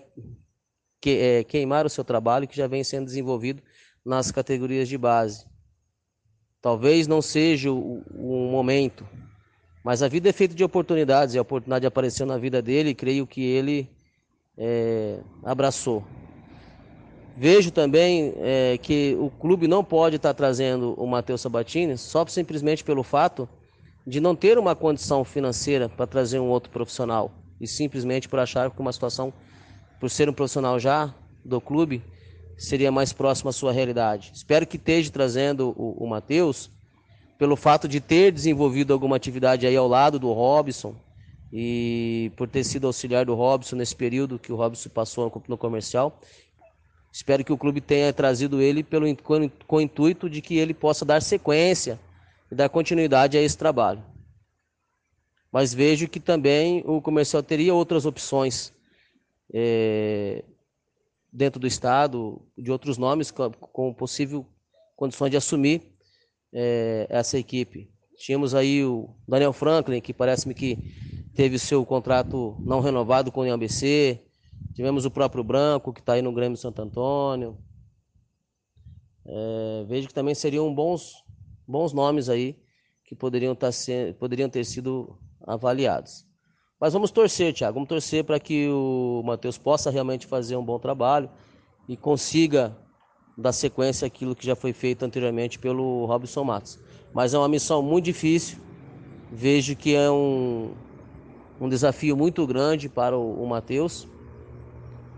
que, 1.01 1.11
é, 1.11 1.45
queimar 1.45 1.85
o 1.85 1.91
seu 1.91 2.05
trabalho 2.05 2.47
que 2.47 2.57
já 2.57 2.67
vem 2.67 2.85
sendo 2.85 3.07
desenvolvido 3.07 3.63
nas 4.05 4.31
categorias 4.31 4.89
de 4.89 4.97
base. 4.97 5.47
Talvez 6.61 7.07
não 7.07 7.21
seja 7.21 7.73
o, 7.73 8.03
o 8.15 8.51
momento, 8.51 9.07
mas 9.85 10.01
a 10.01 10.09
vida 10.09 10.29
é 10.29 10.33
feita 10.33 10.55
de 10.55 10.63
oportunidades 10.63 11.35
e 11.35 11.39
a 11.39 11.43
oportunidade 11.43 11.87
apareceu 11.87 12.25
na 12.25 12.39
vida 12.39 12.63
dele 12.63 12.91
e 12.91 12.95
creio 12.95 13.27
que 13.27 13.43
ele 13.43 13.91
é, 14.57 15.19
abraçou. 15.43 16.05
Vejo 17.37 17.71
também 17.71 18.35
é, 18.37 18.79
que 18.79 19.17
o 19.19 19.31
clube 19.31 19.67
não 19.67 19.83
pode 19.83 20.17
estar 20.17 20.35
trazendo 20.35 20.95
o 20.95 21.07
Matheus 21.07 21.41
Sabatini 21.41 21.97
só 21.97 22.27
simplesmente 22.27 22.85
pelo 22.85 23.03
fato 23.03 23.49
de 24.07 24.21
não 24.21 24.35
ter 24.37 24.59
uma 24.59 24.75
condição 24.75 25.25
financeira 25.25 25.89
para 25.89 26.07
trazer 26.07 26.41
um 26.41 26.49
outro 26.49 26.71
profissional 26.71 27.33
e 27.61 27.67
simplesmente 27.67 28.29
por 28.29 28.39
achar 28.39 28.71
que 28.71 28.81
uma 28.81 28.93
situação, 28.93 29.33
por 29.99 30.11
ser 30.11 30.29
um 30.29 30.33
profissional 30.33 30.79
já 30.79 31.15
do 31.45 31.61
clube, 31.61 32.03
seria 32.59 32.93
mais 32.93 33.13
próxima 33.13 33.51
à 33.51 33.53
sua 33.53 33.73
realidade. 33.73 34.33
Espero 34.35 34.67
que 34.67 34.77
esteja 34.77 35.11
trazendo 35.11 35.75
o, 35.77 36.05
o 36.05 36.07
Matheus 36.09 36.71
pelo 37.39 37.57
fato 37.57 37.89
de 37.89 38.01
ter 38.01 38.31
desenvolvido 38.31 38.93
alguma 38.93 39.17
atividade 39.17 39.67
aí 39.67 39.77
ao 39.77 39.89
lado 39.89 40.19
do 40.19 40.33
Robson 40.33 40.95
e 41.53 42.33
por 42.37 42.49
ter 42.49 42.65
sido 42.65 42.87
auxiliar 42.87 43.27
do 43.27 43.35
Robson 43.35 43.77
nesse 43.77 43.95
período 43.95 44.39
que 44.39 44.53
o 44.53 44.57
Robson 44.57 44.89
passou 44.89 45.31
no 45.47 45.59
comercial. 45.59 46.19
Espero 47.13 47.45
que 47.45 47.53
o 47.53 47.59
clube 47.59 47.83
tenha 47.83 48.11
trazido 48.11 48.63
ele 48.63 48.83
pelo, 48.83 49.05
com, 49.17 49.77
o 49.77 49.81
intuito 49.81 50.31
de 50.31 50.41
que 50.41 50.57
ele 50.57 50.73
possa 50.73 51.05
dar 51.05 51.21
sequência 51.21 52.01
e 52.51 52.55
dar 52.55 52.71
continuidade 52.71 53.37
a 53.37 53.43
esse 53.43 53.59
trabalho. 53.59 54.03
Mas 55.53 55.75
vejo 55.75 56.09
que 56.09 56.19
também 56.19 56.83
o 56.87 57.03
comercial 57.03 57.43
teria 57.43 57.75
outras 57.75 58.07
opções 58.07 58.73
é, 59.53 60.43
dentro 61.31 61.61
do 61.61 61.67
Estado, 61.67 62.41
de 62.57 62.71
outros 62.71 62.97
nomes 62.97 63.31
com, 63.31 63.51
com 63.51 63.93
possível 63.93 64.47
condições 64.97 65.31
de 65.31 65.37
assumir 65.37 65.83
é, 66.51 67.07
essa 67.11 67.37
equipe. 67.39 67.91
Tínhamos 68.17 68.55
aí 68.55 68.83
o 68.83 69.15
Daniel 69.29 69.53
Franklin, 69.53 70.01
que 70.01 70.15
parece-me 70.15 70.55
que 70.55 70.79
teve 71.35 71.59
seu 71.59 71.85
contrato 71.85 72.57
não 72.61 72.81
renovado 72.81 73.33
com 73.33 73.41
o 73.41 73.47
IABC. 73.47 74.21
Tivemos 74.75 75.05
o 75.05 75.11
próprio 75.11 75.45
Branco, 75.45 75.93
que 75.93 76.01
está 76.01 76.15
aí 76.15 76.23
no 76.23 76.33
Grêmio 76.33 76.57
Santo 76.57 76.83
Antônio. 76.83 77.59
É, 79.25 79.85
vejo 79.87 80.09
que 80.09 80.15
também 80.15 80.35
seriam 80.35 80.73
bons 80.75 81.23
bons 81.67 81.93
nomes 81.93 82.29
aí 82.29 82.57
que 83.05 83.15
poderiam, 83.15 83.55
tá 83.55 83.71
ser, 83.71 84.15
poderiam 84.15 84.49
ter 84.49 84.65
sido 84.65 85.19
avaliados. 85.47 86.27
Mas 86.81 86.93
vamos 86.93 87.11
torcer, 87.11 87.55
Thiago, 87.55 87.75
vamos 87.75 87.89
torcer 87.89 88.25
para 88.25 88.41
que 88.41 88.69
o 88.69 89.23
Matheus 89.25 89.57
possa 89.57 89.91
realmente 89.91 90.27
fazer 90.27 90.57
um 90.57 90.65
bom 90.65 90.79
trabalho 90.79 91.31
e 91.89 91.97
consiga 91.97 92.77
dar 93.37 93.53
sequência 93.53 94.07
àquilo 94.07 94.35
que 94.35 94.45
já 94.45 94.57
foi 94.57 94.73
feito 94.73 95.05
anteriormente 95.05 95.59
pelo 95.59 96.05
Robson 96.07 96.45
Matos. 96.45 96.79
Mas 97.13 97.35
é 97.35 97.39
uma 97.39 97.49
missão 97.49 97.83
muito 97.83 98.07
difícil, 98.07 98.59
vejo 99.31 99.77
que 99.77 99.95
é 99.95 100.11
um, 100.11 100.73
um 101.63 101.69
desafio 101.69 102.17
muito 102.17 102.45
grande 102.45 102.89
para 102.89 103.17
o, 103.17 103.45
o 103.45 103.49
Matheus. 103.49 104.09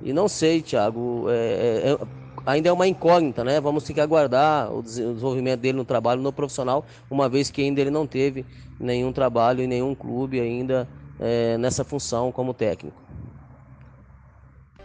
E 0.02 0.12
não 0.12 0.28
sei, 0.28 0.60
Thiago, 0.60 1.24
é, 1.30 1.32
é, 1.32 1.92
é 1.92 1.98
ainda 2.44 2.68
é 2.68 2.72
uma 2.72 2.86
incógnita, 2.86 3.42
né? 3.42 3.58
Vamos 3.62 3.84
ter 3.84 3.94
que 3.94 4.00
aguardar 4.00 4.70
o 4.70 4.82
desenvolvimento 4.82 5.60
dele 5.60 5.78
no 5.78 5.84
trabalho 5.86 6.20
no 6.20 6.30
profissional, 6.30 6.84
uma 7.10 7.30
vez 7.30 7.50
que 7.50 7.62
ainda 7.62 7.80
ele 7.80 7.90
não 7.90 8.06
teve 8.06 8.44
nenhum 8.78 9.10
trabalho 9.10 9.62
em 9.62 9.66
nenhum 9.66 9.94
clube 9.94 10.38
ainda 10.38 10.86
é, 11.18 11.56
nessa 11.56 11.82
função 11.82 12.30
como 12.30 12.52
técnico. 12.52 13.02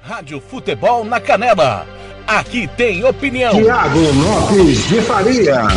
Rádio 0.02 0.40
Futebol 0.40 1.04
na 1.04 1.20
Canela. 1.20 1.86
Aqui 2.26 2.70
tem 2.78 3.04
opinião. 3.04 3.52
Tiago 3.52 4.00
Lopes 4.00 4.88
de 4.88 5.02
Faria. 5.02 5.68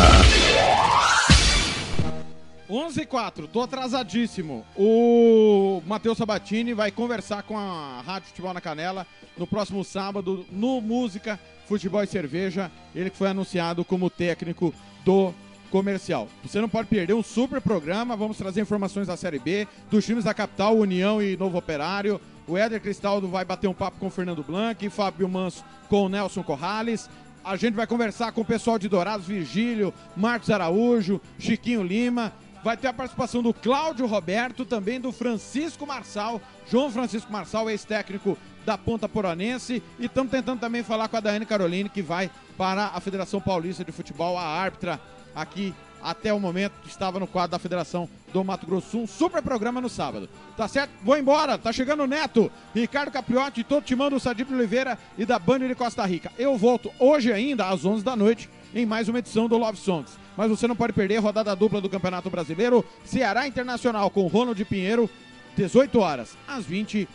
11 2.73 3.01
e 3.01 3.05
4, 3.05 3.47
tô 3.47 3.61
atrasadíssimo. 3.61 4.65
O 4.75 5.79
Matheus 5.85 6.17
Sabatini 6.17 6.73
vai 6.73 6.89
conversar 6.89 7.43
com 7.43 7.55
a 7.55 8.01
Rádio 8.01 8.29
Futebol 8.29 8.51
na 8.51 8.59
Canela 8.59 9.05
no 9.37 9.45
próximo 9.45 9.83
sábado 9.83 10.43
no 10.51 10.81
Música 10.81 11.39
Futebol 11.67 12.01
e 12.01 12.07
Cerveja, 12.07 12.71
ele 12.95 13.11
que 13.11 13.17
foi 13.17 13.29
anunciado 13.29 13.85
como 13.85 14.09
técnico 14.09 14.73
do 15.05 15.31
comercial. 15.69 16.27
Você 16.43 16.59
não 16.59 16.67
pode 16.67 16.87
perder 16.87 17.13
um 17.13 17.21
super 17.21 17.61
programa. 17.61 18.15
Vamos 18.15 18.37
trazer 18.37 18.61
informações 18.61 19.05
da 19.05 19.15
Série 19.15 19.37
B, 19.37 19.67
dos 19.91 20.03
times 20.03 20.23
da 20.23 20.33
capital, 20.33 20.75
União 20.75 21.21
e 21.21 21.37
Novo 21.37 21.59
Operário. 21.59 22.19
O 22.47 22.57
Éder 22.57 22.81
Cristaldo 22.81 23.27
vai 23.27 23.45
bater 23.45 23.67
um 23.67 23.73
papo 23.73 23.99
com 23.99 24.07
o 24.07 24.11
Fernando 24.11 24.43
Blanc, 24.43 24.89
Fábio 24.89 25.29
Manso 25.29 25.63
com 25.87 26.07
o 26.07 26.09
Nelson 26.09 26.41
Corrales. 26.41 27.07
A 27.43 27.55
gente 27.55 27.75
vai 27.75 27.85
conversar 27.85 28.31
com 28.31 28.41
o 28.41 28.45
pessoal 28.45 28.79
de 28.79 28.89
Dourados, 28.89 29.27
Virgílio, 29.27 29.93
Marcos 30.15 30.49
Araújo, 30.49 31.21
Chiquinho 31.37 31.83
Lima. 31.83 32.33
Vai 32.63 32.77
ter 32.77 32.87
a 32.87 32.93
participação 32.93 33.43
do 33.43 33.53
Cláudio 33.53 34.05
Roberto, 34.05 34.63
também 34.63 34.99
do 34.99 35.11
Francisco 35.11 35.85
Marçal, 35.85 36.41
João 36.69 36.89
Francisco 36.89 37.31
Marçal, 37.31 37.69
ex-técnico 37.69 38.37
da 38.65 38.77
Ponta 38.77 39.09
Poranense. 39.09 39.83
E 39.99 40.05
estamos 40.05 40.31
tentando 40.31 40.61
também 40.61 40.81
falar 40.81 41.09
com 41.09 41.17
a 41.17 41.19
Daiane 41.19 41.45
Caroline, 41.45 41.89
que 41.89 42.01
vai 42.01 42.31
para 42.57 42.85
a 42.87 42.99
Federação 43.01 43.41
Paulista 43.41 43.83
de 43.83 43.91
Futebol, 43.91 44.37
a 44.37 44.43
árbitra 44.45 44.99
aqui 45.35 45.73
até 46.03 46.33
o 46.33 46.39
momento 46.39 46.73
estava 46.85 47.19
no 47.19 47.25
quadro 47.25 47.51
da 47.51 47.59
Federação 47.59 48.09
do 48.33 48.43
Mato 48.43 48.65
Grosso. 48.65 48.97
Um 48.97 49.07
super 49.07 49.41
programa 49.41 49.79
no 49.79 49.89
sábado. 49.89 50.29
Tá 50.57 50.67
certo? 50.67 50.91
Vou 51.01 51.17
embora. 51.17 51.57
Tá 51.57 51.71
chegando 51.71 52.03
o 52.03 52.07
Neto, 52.07 52.51
Ricardo 52.75 53.11
Capriotti, 53.11 53.63
todo 53.63 53.85
timão 53.85 54.09
do 54.09 54.19
Sadip 54.19 54.53
Oliveira 54.53 54.97
e 55.17 55.25
da 55.25 55.39
Band 55.39 55.59
de 55.59 55.75
Costa 55.75 56.05
Rica. 56.05 56.31
Eu 56.37 56.57
volto 56.57 56.91
hoje 56.99 57.31
ainda, 57.31 57.69
às 57.69 57.85
11 57.85 58.03
da 58.03 58.15
noite, 58.15 58.49
em 58.73 58.85
mais 58.85 59.07
uma 59.07 59.19
edição 59.19 59.47
do 59.47 59.57
Love 59.57 59.77
Songs. 59.77 60.17
Mas 60.35 60.49
você 60.49 60.67
não 60.67 60.75
pode 60.75 60.93
perder 60.93 61.17
a 61.17 61.21
rodada 61.21 61.55
dupla 61.55 61.79
do 61.79 61.89
Campeonato 61.89 62.29
Brasileiro. 62.29 62.83
Ceará 63.05 63.47
Internacional 63.47 64.09
com 64.09 64.27
Ronald 64.27 64.63
Pinheiro, 64.65 65.09
18 65.55 65.99
horas. 65.99 66.37
Às 66.47 66.65
20 66.65 67.07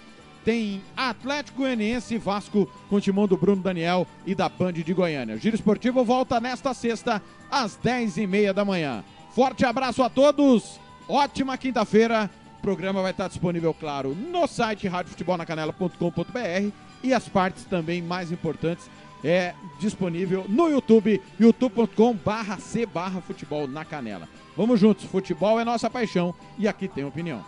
tem 0.44 0.80
Atlético 0.96 1.58
Goianiense 1.58 2.14
e 2.14 2.18
Vasco 2.18 2.70
com 2.88 2.96
o 2.96 3.00
timão 3.00 3.26
do 3.26 3.36
Bruno 3.36 3.62
Daniel 3.62 4.06
e 4.24 4.34
da 4.34 4.48
Band 4.48 4.72
de 4.74 4.94
Goiânia. 4.94 5.34
O 5.34 5.38
Giro 5.38 5.56
Esportivo 5.56 6.04
volta 6.04 6.40
nesta 6.40 6.72
sexta 6.72 7.20
às 7.50 7.76
10h30 7.76 8.52
da 8.52 8.64
manhã. 8.64 9.04
Forte 9.34 9.64
abraço 9.64 10.02
a 10.02 10.08
todos, 10.08 10.80
ótima 11.08 11.58
quinta-feira. 11.58 12.30
O 12.58 12.62
programa 12.62 13.02
vai 13.02 13.10
estar 13.10 13.28
disponível, 13.28 13.72
claro, 13.74 14.14
no 14.14 14.46
site 14.46 14.88
radiofutebolnacanela.com.br 14.88 16.72
e 17.02 17.12
as 17.14 17.28
partes 17.28 17.64
também 17.64 18.02
mais 18.02 18.32
importantes 18.32 18.90
é 19.24 19.54
disponível 19.78 20.44
no 20.48 20.68
YouTube, 20.68 21.20
youtube.com 21.38 22.14
barra 22.14 22.58
C 22.58 22.86
barra 22.86 23.20
futebol 23.20 23.66
na 23.66 23.84
canela. 23.84 24.28
Vamos 24.56 24.80
juntos, 24.80 25.04
futebol 25.04 25.60
é 25.60 25.64
nossa 25.64 25.88
paixão 25.88 26.34
e 26.58 26.66
aqui 26.66 26.88
tem 26.88 27.04
opinião. 27.04 27.44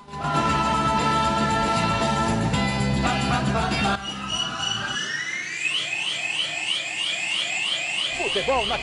Futebol 8.22 8.66
na 8.66 8.78